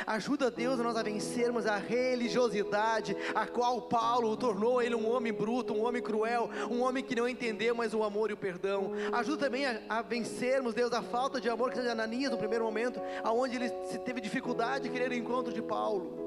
[0.06, 5.34] Ajuda Deus a nós a vencermos a religiosidade, a qual Paulo tornou ele um homem
[5.34, 8.92] bruto, um homem cruel, um homem que não entendeu mais o amor e o perdão.
[9.12, 12.66] Ajuda também a, a vencermos, Deus, a falta de amor que seja Ananias no primeiro
[12.66, 16.25] momento, aonde ele se teve dificuldade de querer o encontro de Paulo.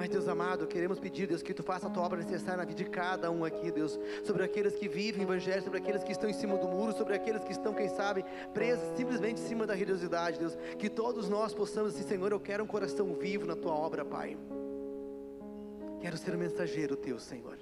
[0.00, 2.82] Mas, Deus amado, queremos pedir, Deus, que Tu faça a Tua obra necessária na vida
[2.82, 4.00] de cada um aqui, Deus.
[4.24, 7.14] Sobre aqueles que vivem o Evangelho, sobre aqueles que estão em cima do muro, sobre
[7.14, 8.24] aqueles que estão, quem sabe,
[8.54, 10.56] presos simplesmente em cima da religiosidade, Deus.
[10.78, 14.38] Que todos nós possamos dizer, Senhor, eu quero um coração vivo na Tua obra, Pai.
[16.00, 17.58] Quero ser um mensageiro Teu, Senhor.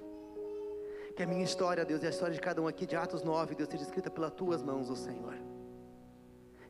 [1.17, 3.53] Que a minha história, Deus, e a história de cada um aqui de Atos 9,
[3.53, 5.35] Deus, seja escrita pelas Tuas mãos, ó Senhor.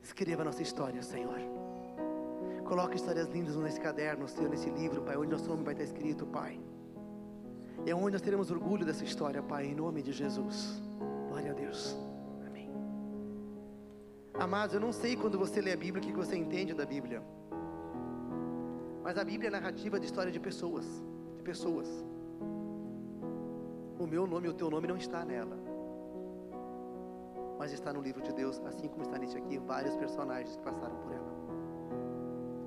[0.02, 1.69] Escreva a nossa história, Senhor.
[2.70, 6.24] Coloque histórias lindas nesse caderno, Senhor, nesse livro, Pai, onde nosso nome vai estar escrito,
[6.28, 6.60] Pai.
[7.84, 10.80] É onde nós teremos orgulho dessa história, Pai, em nome de Jesus.
[11.30, 11.98] Glória a Deus.
[12.46, 12.70] Amém.
[14.36, 17.24] Amados, eu não sei quando você lê a Bíblia o que você entende da Bíblia.
[19.02, 20.86] Mas a Bíblia é narrativa de história de pessoas,
[21.38, 21.88] de pessoas.
[23.98, 25.58] O meu nome e o teu nome não está nela.
[27.58, 30.96] Mas está no livro de Deus, assim como está nesse aqui, vários personagens que passaram
[30.98, 31.39] por ela.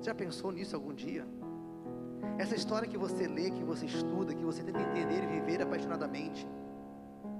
[0.03, 1.25] Já pensou nisso algum dia?
[2.37, 6.45] Essa história que você lê, que você estuda, que você tenta entender e viver apaixonadamente,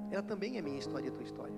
[0.09, 1.53] ela também é minha história e tua história.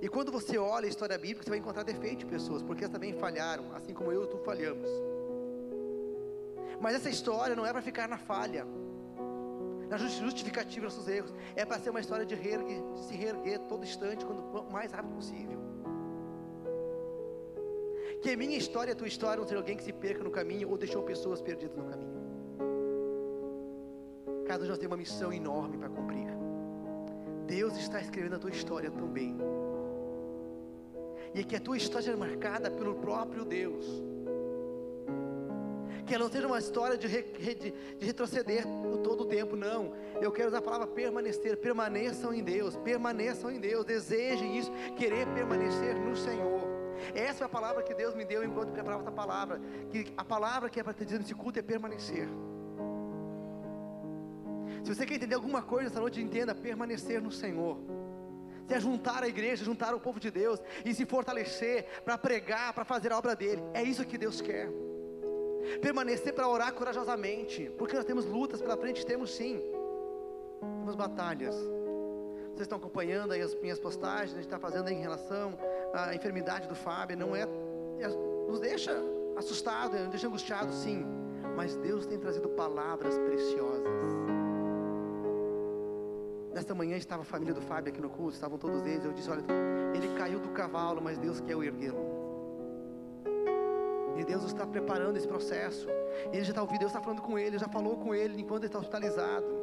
[0.00, 2.92] E quando você olha a história bíblica, você vai encontrar defeitos de pessoas, porque elas
[2.92, 4.88] também falharam, assim como eu e tu falhamos.
[6.80, 8.64] Mas essa história não é para ficar na falha,
[9.88, 13.58] na justificativa dos nossos erros, é para ser uma história de, reerguer, de se reerguer
[13.60, 15.75] todo instante, quando o mais rápido possível.
[18.26, 20.32] Que a minha história e a tua história não seja alguém que se perca no
[20.32, 22.20] caminho ou deixou pessoas perdidas no caminho.
[24.44, 26.26] Cada um de nós tem uma missão enorme para cumprir.
[27.46, 29.36] Deus está escrevendo a tua história também.
[31.32, 33.84] E que a tua história seja marcada pelo próprio Deus.
[36.04, 38.64] Que ela não seja uma história de, re, de, de retroceder
[39.04, 39.92] todo o tempo, não.
[40.20, 41.58] Eu quero usar a palavra permanecer.
[41.58, 46.65] Permaneçam em Deus, permaneçam em Deus, desejem isso, querer permanecer no Senhor.
[47.14, 49.60] Essa é a palavra que Deus me deu enquanto preparava essa palavra.
[49.90, 52.28] Que a palavra que é para te dizer nesse culto é permanecer.
[54.84, 57.78] Se você quer entender alguma coisa essa noite, entenda permanecer no Senhor.
[58.66, 62.72] Se é juntar a igreja, juntar o povo de Deus e se fortalecer para pregar,
[62.72, 63.62] para fazer a obra dele.
[63.72, 64.68] É isso que Deus quer.
[65.80, 69.60] Permanecer para orar corajosamente, porque nós temos lutas pela frente, temos sim.
[70.60, 71.56] Temos batalhas.
[72.46, 75.58] Vocês estão acompanhando aí as minhas postagens, a gente está fazendo em relação
[75.96, 78.08] à enfermidade do Fábio, não é, é
[78.48, 78.92] nos deixa
[79.36, 81.04] assustado, nos deixa angustiado, sim,
[81.56, 83.86] mas Deus tem trazido palavras preciosas.
[86.52, 89.04] Nesta manhã estava a família do Fábio aqui no culto, estavam todos eles.
[89.04, 89.44] Eu disse: Olha,
[89.94, 92.16] ele caiu do cavalo, mas Deus quer o erguê-lo.
[94.16, 95.86] E Deus está preparando esse processo.
[96.32, 98.68] Ele já está ouvindo, Deus está falando com ele, já falou com ele enquanto ele
[98.68, 99.55] está hospitalizado.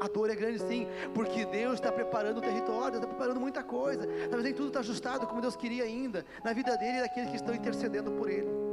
[0.00, 4.06] A dor é grande sim, porque Deus está preparando o território, está preparando muita coisa.
[4.06, 7.36] Talvez nem tudo está ajustado como Deus queria ainda na vida dele e daqueles que
[7.36, 8.68] estão intercedendo por ele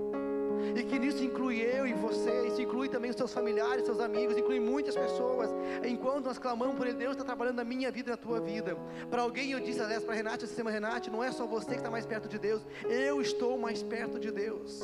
[0.76, 4.38] e que nisso inclui eu e você, isso inclui também os seus familiares, seus amigos,
[4.38, 5.50] inclui muitas pessoas.
[5.84, 8.76] Enquanto nós clamamos por Ele, Deus está trabalhando na minha vida e na tua vida.
[9.10, 11.92] Para alguém eu disse, aliás, para Renate, essa Renate, não é só você que está
[11.92, 14.82] mais perto de Deus, eu estou mais perto de Deus.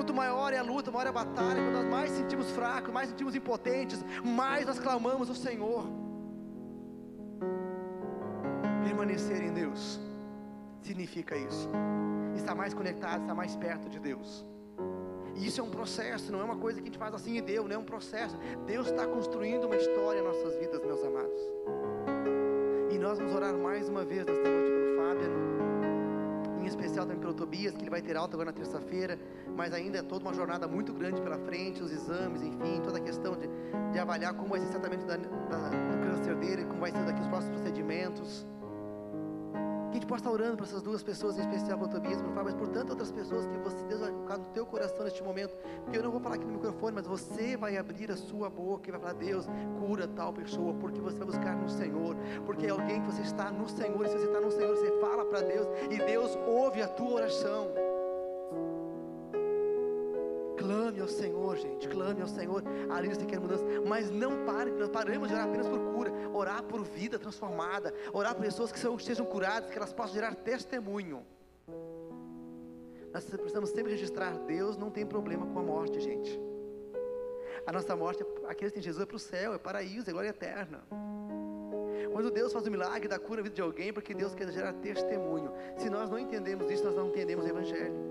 [0.00, 3.10] Quanto maior é a luta, maior é a batalha, quando nós mais sentimos fracos, mais
[3.10, 5.84] sentimos impotentes, mais nós clamamos o Senhor.
[8.82, 10.00] Permanecer em Deus
[10.80, 11.68] significa isso
[12.50, 14.44] está mais conectado, está mais perto de Deus.
[15.36, 17.40] E isso é um processo, não é uma coisa que a gente faz assim e
[17.40, 18.36] deu, não é um processo.
[18.66, 21.40] Deus está construindo uma história em nossas vidas, meus amados.
[22.90, 25.30] E nós vamos orar mais uma vez nesta noite pelo Fábio,
[26.60, 29.18] em especial também pelo Tobias, que ele vai ter alta agora na terça-feira,
[29.56, 33.00] mas ainda é toda uma jornada muito grande pela frente, os exames, enfim, toda a
[33.00, 33.48] questão de,
[33.92, 37.04] de avaliar como vai ser o tratamento da, da, do câncer dele, como vai ser
[37.04, 38.46] daqui os próximos procedimentos.
[39.90, 42.22] Que a gente possa estar orando por essas duas pessoas, em especial para o Tobias,
[42.22, 45.52] mas por tantas outras pessoas que você, Deus vai colocar no teu coração neste momento.
[45.82, 48.88] Porque eu não vou falar aqui no microfone, mas você vai abrir a sua boca
[48.88, 49.46] e vai falar: Deus,
[49.80, 52.16] cura tal pessoa, porque você vai buscar no Senhor.
[52.46, 54.92] Porque é alguém que você está no Senhor, e se você está no Senhor, você
[55.00, 57.89] fala para Deus, e Deus ouve a tua oração.
[60.60, 61.88] Clame ao Senhor, gente.
[61.88, 62.62] Clame ao Senhor.
[62.90, 63.64] Ali você quer mudança.
[63.86, 66.12] Mas não pare, não paramos de orar apenas por cura.
[66.34, 67.94] Orar por vida transformada.
[68.12, 71.24] Orar por pessoas que sejam curadas, que elas possam gerar testemunho.
[73.12, 76.38] Nós precisamos sempre registrar: Deus não tem problema com a morte, gente.
[77.66, 80.28] A nossa morte, aqueles que têm Jesus, é para o céu, é paraíso, é glória
[80.28, 80.82] eterna.
[82.12, 84.72] Quando Deus faz o milagre da cura na vida de alguém, porque Deus quer gerar
[84.74, 85.52] testemunho.
[85.76, 88.09] Se nós não entendemos isso, nós não entendemos o Evangelho.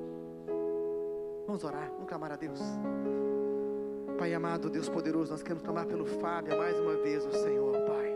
[1.49, 2.59] Vamos orar, vamos clamar a Deus.
[4.19, 8.15] Pai amado, Deus poderoso, nós queremos clamar pelo Fábio mais uma vez, o Senhor, Pai.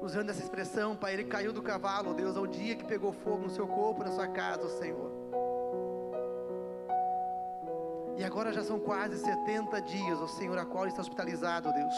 [0.00, 3.50] Usando essa expressão, Pai, ele caiu do cavalo, Deus, ao dia que pegou fogo no
[3.50, 5.10] seu corpo, na sua casa, Senhor.
[8.16, 11.94] E agora já são quase 70 dias, ó Senhor, a qual ele está hospitalizado, Deus.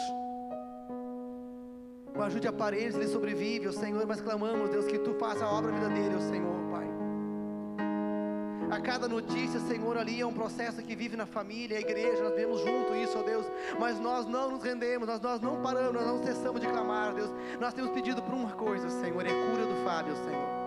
[2.15, 5.45] Com a ajuda de aparelhos, ele sobrevive, ó Senhor, mas clamamos, Deus, que Tu faça
[5.45, 6.58] a obra na vida dele, ó Senhor.
[8.71, 12.35] A cada notícia, Senhor, ali é um processo que vive na família, a igreja, nós
[12.35, 13.45] vemos junto isso, ó Deus.
[13.79, 17.31] Mas nós não nos rendemos, nós, nós não paramos, nós não cessamos de clamar, Deus.
[17.59, 20.58] Nós temos pedido por uma coisa, Senhor, é cura do Fábio, Senhor.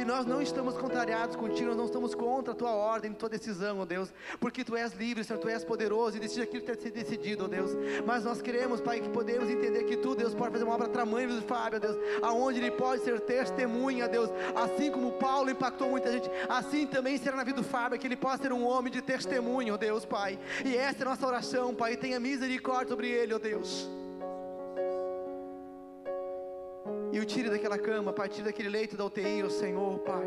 [0.00, 3.80] E nós não estamos contrariados contigo, nós não estamos contra a tua ordem, tua decisão,
[3.80, 6.80] ó Deus, porque tu és livre, Senhor, tu és poderoso e decide aquilo que tem
[6.80, 7.72] sido decidido, ó Deus.
[8.06, 11.28] Mas nós queremos, Pai, que podemos entender que tu, Deus, pode fazer uma obra tamanho
[11.28, 16.10] do Fábio, ó Deus, aonde ele pode ser testemunha, Deus, assim como Paulo impactou muita
[16.10, 19.02] gente, assim também será na vida do Fábio, que ele possa ser um homem de
[19.02, 20.38] testemunho, ó Deus, Pai.
[20.64, 23.99] E essa é a nossa oração, Pai, tenha misericórdia sobre ele, ó Deus.
[27.12, 30.26] E o tire daquela cama, a partir daquele leito da UTI, o Senhor, Pai.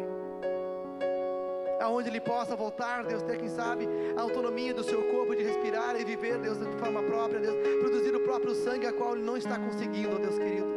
[1.82, 6.00] Aonde ele possa voltar, Deus, ter quem sabe a autonomia do seu corpo de respirar
[6.00, 9.36] e viver, Deus, de forma própria, Deus, produzir o próprio sangue a qual ele não
[9.36, 10.72] está conseguindo, Deus querido.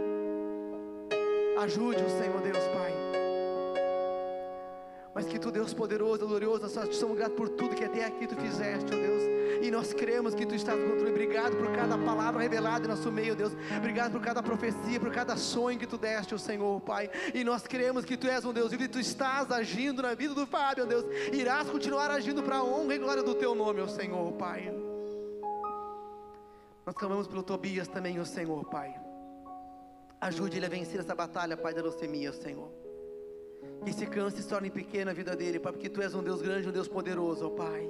[1.58, 2.95] Ajude o Senhor, Deus, Pai.
[5.16, 8.36] Mas que tu, Deus poderoso, glorioso, nós somos gratos por tudo que até aqui tu
[8.36, 9.22] fizeste, ó Deus.
[9.62, 11.10] E nós cremos que tu estás no controle.
[11.10, 13.54] Obrigado por cada palavra revelada em nosso meio, Deus.
[13.78, 17.08] Obrigado por cada profecia, por cada sonho que tu deste, ó Senhor, Pai.
[17.32, 20.34] E nós cremos que tu és um Deus vivo e tu estás agindo na vida
[20.34, 21.06] do Fábio, ó Deus.
[21.32, 24.70] Irás continuar agindo para a honra e glória do teu nome, ó Senhor, Pai.
[26.84, 28.94] Nós clamamos pelo Tobias também, ó Senhor, Pai.
[30.20, 32.85] Ajude ele a vencer essa batalha, Pai da leucemia, Senhor.
[33.84, 36.42] Que esse câncer se torne pequeno na vida dele, Pai, porque Tu és um Deus
[36.42, 37.88] grande, um Deus poderoso, ó Pai.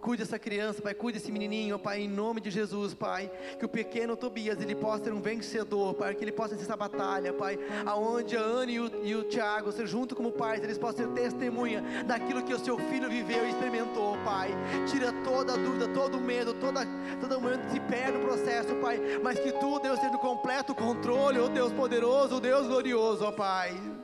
[0.00, 3.30] Cuide dessa criança, Pai, cuide desse menininho, Pai, em nome de Jesus, Pai.
[3.58, 6.76] Que o pequeno Tobias, ele possa ser um vencedor, Pai, que ele possa ter essa
[6.76, 7.58] batalha, Pai.
[7.84, 11.22] Aonde a Ana e o, e o Tiago, ser junto como pais, eles possam ser
[11.22, 14.50] testemunha daquilo que o seu filho viveu e experimentou, Pai.
[14.86, 16.86] Tira toda a dúvida, todo o medo, toda,
[17.20, 19.00] todo momento se perde processo, Pai.
[19.22, 23.32] Mas que Tu, Deus, seja o completo controle, ó Deus poderoso, ó Deus glorioso, ó
[23.32, 23.95] Pai.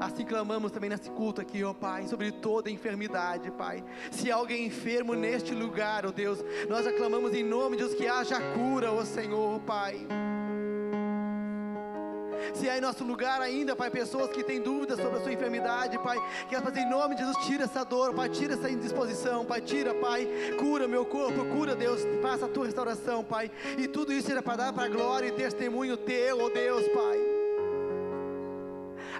[0.00, 3.84] Assim clamamos também nesse culto aqui, ó Pai, sobre toda enfermidade, Pai.
[4.10, 8.40] Se alguém enfermo neste lugar, ó Deus, nós aclamamos em nome de Deus que haja
[8.54, 10.06] cura, ó Senhor, Pai.
[12.54, 15.98] Se há em nosso lugar ainda, Pai, pessoas que têm dúvidas sobre a sua enfermidade,
[15.98, 16.16] Pai,
[16.48, 19.92] que elas em nome de Jesus, tira essa dor, Pai, tira essa indisposição, Pai, tira,
[19.94, 20.26] Pai,
[20.58, 24.56] cura meu corpo, cura, Deus, faça a tua restauração, Pai, e tudo isso será para
[24.56, 27.39] dar para a glória e testemunho teu, ó Deus, Pai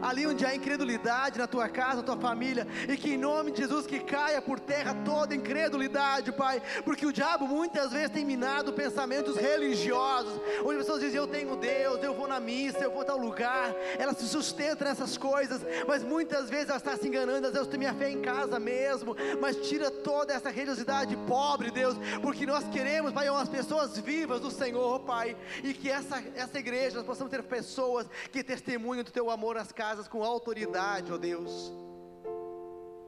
[0.03, 3.63] ali onde há incredulidade na tua casa, na tua família, e que em nome de
[3.63, 8.73] Jesus que caia por terra toda incredulidade, Pai, porque o diabo muitas vezes tem minado
[8.73, 13.05] pensamentos religiosos, onde pessoas dizem eu tenho Deus, eu vou na missa, eu vou a
[13.05, 17.53] tal lugar, ela se sustenta nessas coisas, mas muitas vezes ela está se enganando, às
[17.53, 22.65] vezes minha fé em casa mesmo, mas tira toda essa religiosidade pobre, Deus, porque nós
[22.69, 27.31] queremos, Pai, umas pessoas vivas do Senhor, Pai, e que essa, essa igreja nós possamos
[27.31, 31.73] ter pessoas que testemunham do teu amor às casas casas com autoridade, ó Deus.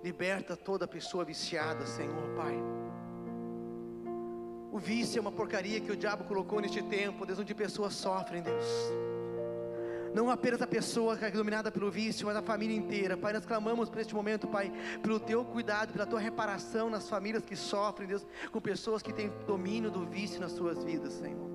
[0.02, 2.56] Liberta toda pessoa viciada, Senhor, Pai.
[4.72, 8.42] O vício é uma porcaria que o diabo colocou neste tempo, Deus, onde pessoas sofrem,
[8.42, 8.66] Deus.
[10.12, 13.16] Não apenas a pessoa que é dominada pelo vício, mas a família inteira.
[13.16, 14.72] Pai, nós clamamos por este momento, Pai,
[15.04, 19.30] pelo teu cuidado, pela tua reparação nas famílias que sofrem, Deus, com pessoas que têm
[19.46, 21.51] domínio do vício nas suas vidas, Senhor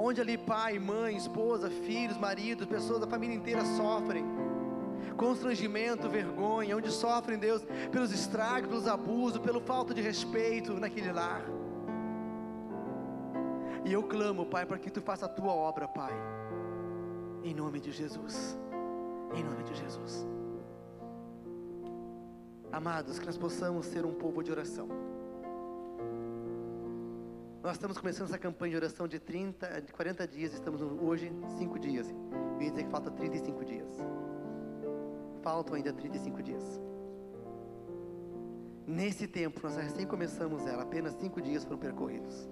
[0.00, 4.24] onde ali pai, mãe, esposa, filhos, marido, pessoas da família inteira sofrem.
[5.16, 11.44] Constrangimento, vergonha, onde sofrem, Deus, pelos estragos, pelos abusos, pelo falta de respeito naquele lar.
[13.84, 16.12] E eu clamo, Pai, para que tu faça a tua obra, Pai.
[17.42, 18.58] Em nome de Jesus.
[19.34, 20.26] Em nome de Jesus.
[22.72, 24.88] Amados, que nós possamos ser um povo de oração.
[27.62, 31.78] Nós estamos começando essa campanha de oração de 30, de 40 dias, estamos hoje 5
[31.78, 32.08] dias.
[32.08, 33.86] Eu dizer que falta 35 dias.
[35.42, 36.80] Faltam ainda 35 dias.
[38.86, 42.48] Nesse tempo, nós recém começamos ela, apenas 5 dias foram percorridos.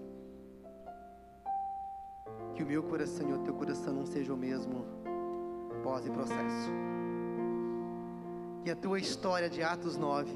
[2.55, 4.85] Que o meu coração e o teu coração não sejam o mesmo
[5.83, 6.71] pós e processo.
[8.63, 10.31] Que a tua história de Atos 9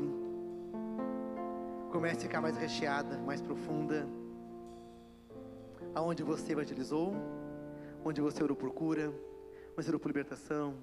[1.91, 4.09] comece a ficar mais recheada, mais profunda
[5.95, 7.15] aonde você evangelizou,
[8.05, 9.13] onde você orou por cura,
[9.73, 10.75] onde você orou por libertação,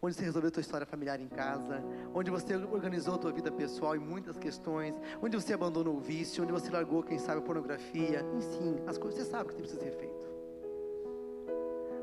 [0.00, 1.82] onde você resolveu a tua história familiar em casa,
[2.14, 6.42] onde você organizou a tua vida pessoal em muitas questões, onde você abandonou o vício,
[6.42, 9.92] onde você largou, quem sabe, a pornografia, enfim, as coisas você sabe que precisa ser
[9.92, 10.26] feito.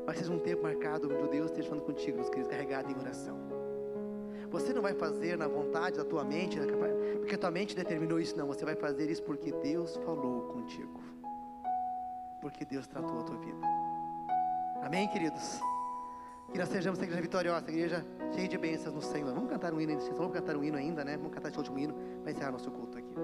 [0.06, 3.38] Mas seja um tempo marcado onde Deus esteja falando contigo, meus queridos, carregado em oração.
[4.50, 6.58] Você não vai fazer na vontade da tua mente,
[7.18, 8.46] porque a tua mente determinou isso, não.
[8.46, 11.13] Você vai fazer isso porque Deus falou contigo
[12.44, 13.66] porque Deus tratou a tua vida.
[14.82, 15.58] Amém, queridos?
[16.52, 19.32] Que nós sejamos igreja vitoriosa, igreja cheia de bênçãos no Senhor.
[19.32, 21.16] Vamos cantar um hino, vamos cantar um hino ainda, né?
[21.16, 23.14] Vamos cantar esse último hino para encerrar nosso culto aqui.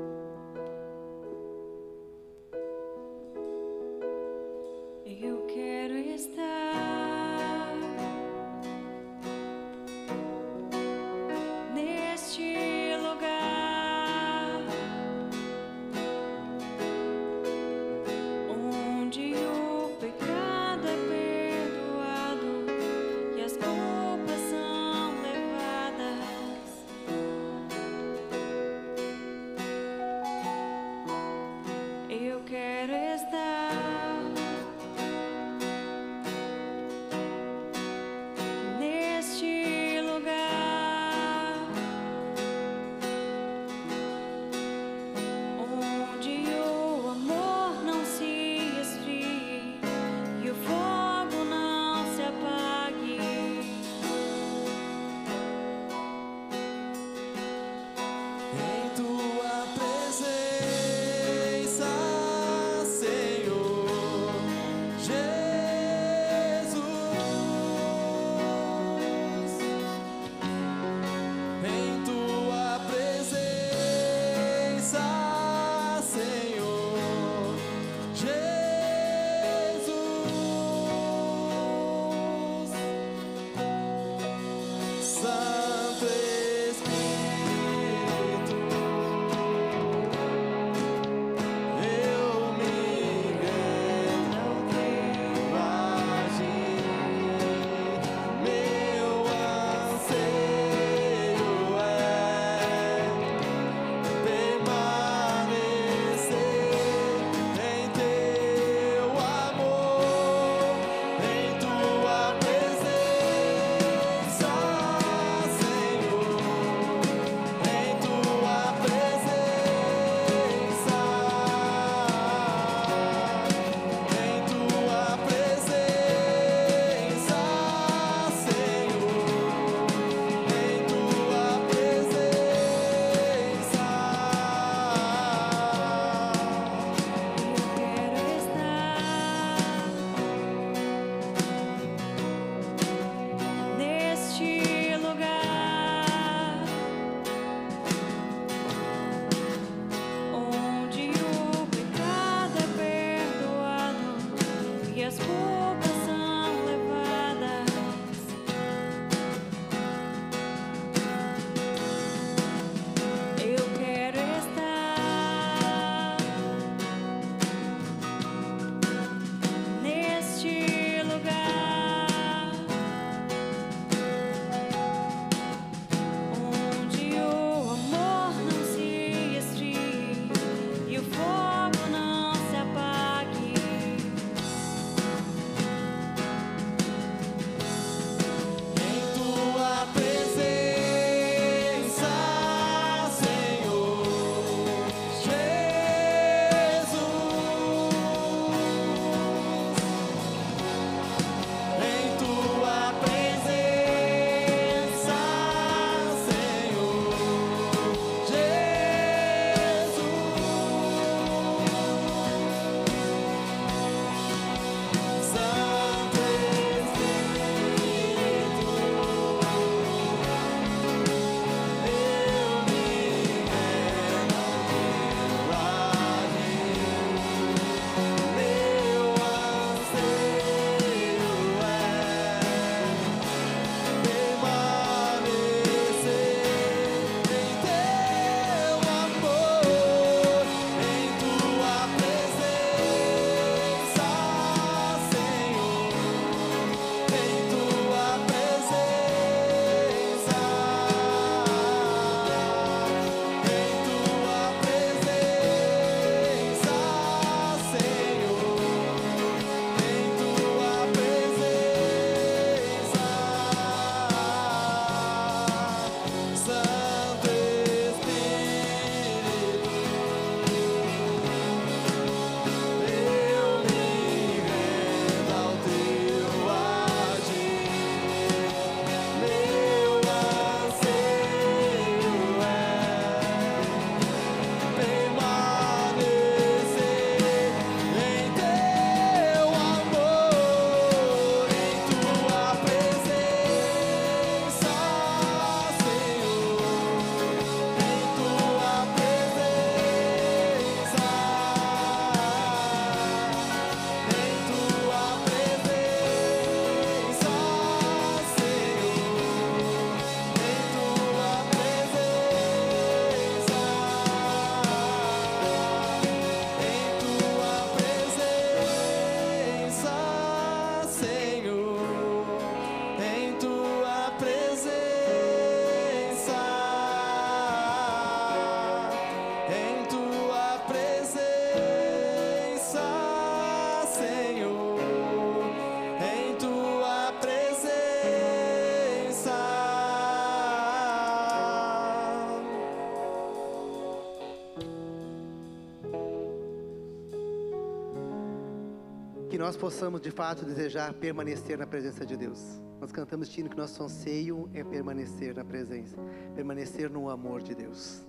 [349.51, 352.63] Nós possamos de fato desejar permanecer na presença de Deus.
[352.81, 355.97] Nós cantamos tino que nosso anseio é permanecer na presença,
[356.37, 358.07] permanecer no amor de Deus.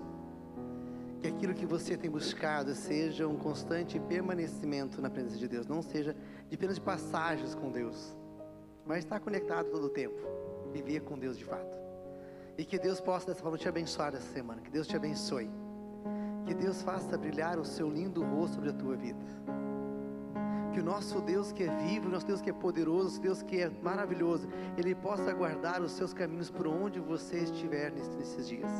[1.19, 5.81] Que aquilo que você tem buscado seja um constante permanecimento na presença de Deus, não
[5.81, 6.15] seja
[6.47, 8.15] de apenas de passagens com Deus,
[8.85, 10.21] mas estar conectado todo o tempo,
[10.71, 11.75] viver com Deus de fato.
[12.55, 15.49] E que Deus possa dessa forma te abençoar essa semana, que Deus te abençoe.
[16.45, 19.25] Que Deus faça brilhar o seu lindo rosto sobre a tua vida.
[20.73, 23.21] Que o nosso Deus que é vivo, o nosso Deus que é poderoso, o nosso
[23.21, 24.47] Deus que é maravilhoso,
[24.77, 28.71] Ele possa guardar os seus caminhos por onde você estiver nesses dias.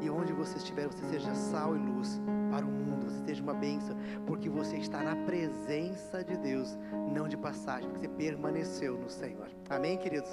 [0.00, 2.20] E onde você estiver, você seja sal e luz
[2.50, 3.96] para o mundo, você seja uma bênção,
[4.26, 6.78] porque você está na presença de Deus,
[7.12, 9.48] não de passagem, porque você permaneceu no Senhor.
[9.68, 10.30] Amém, queridos?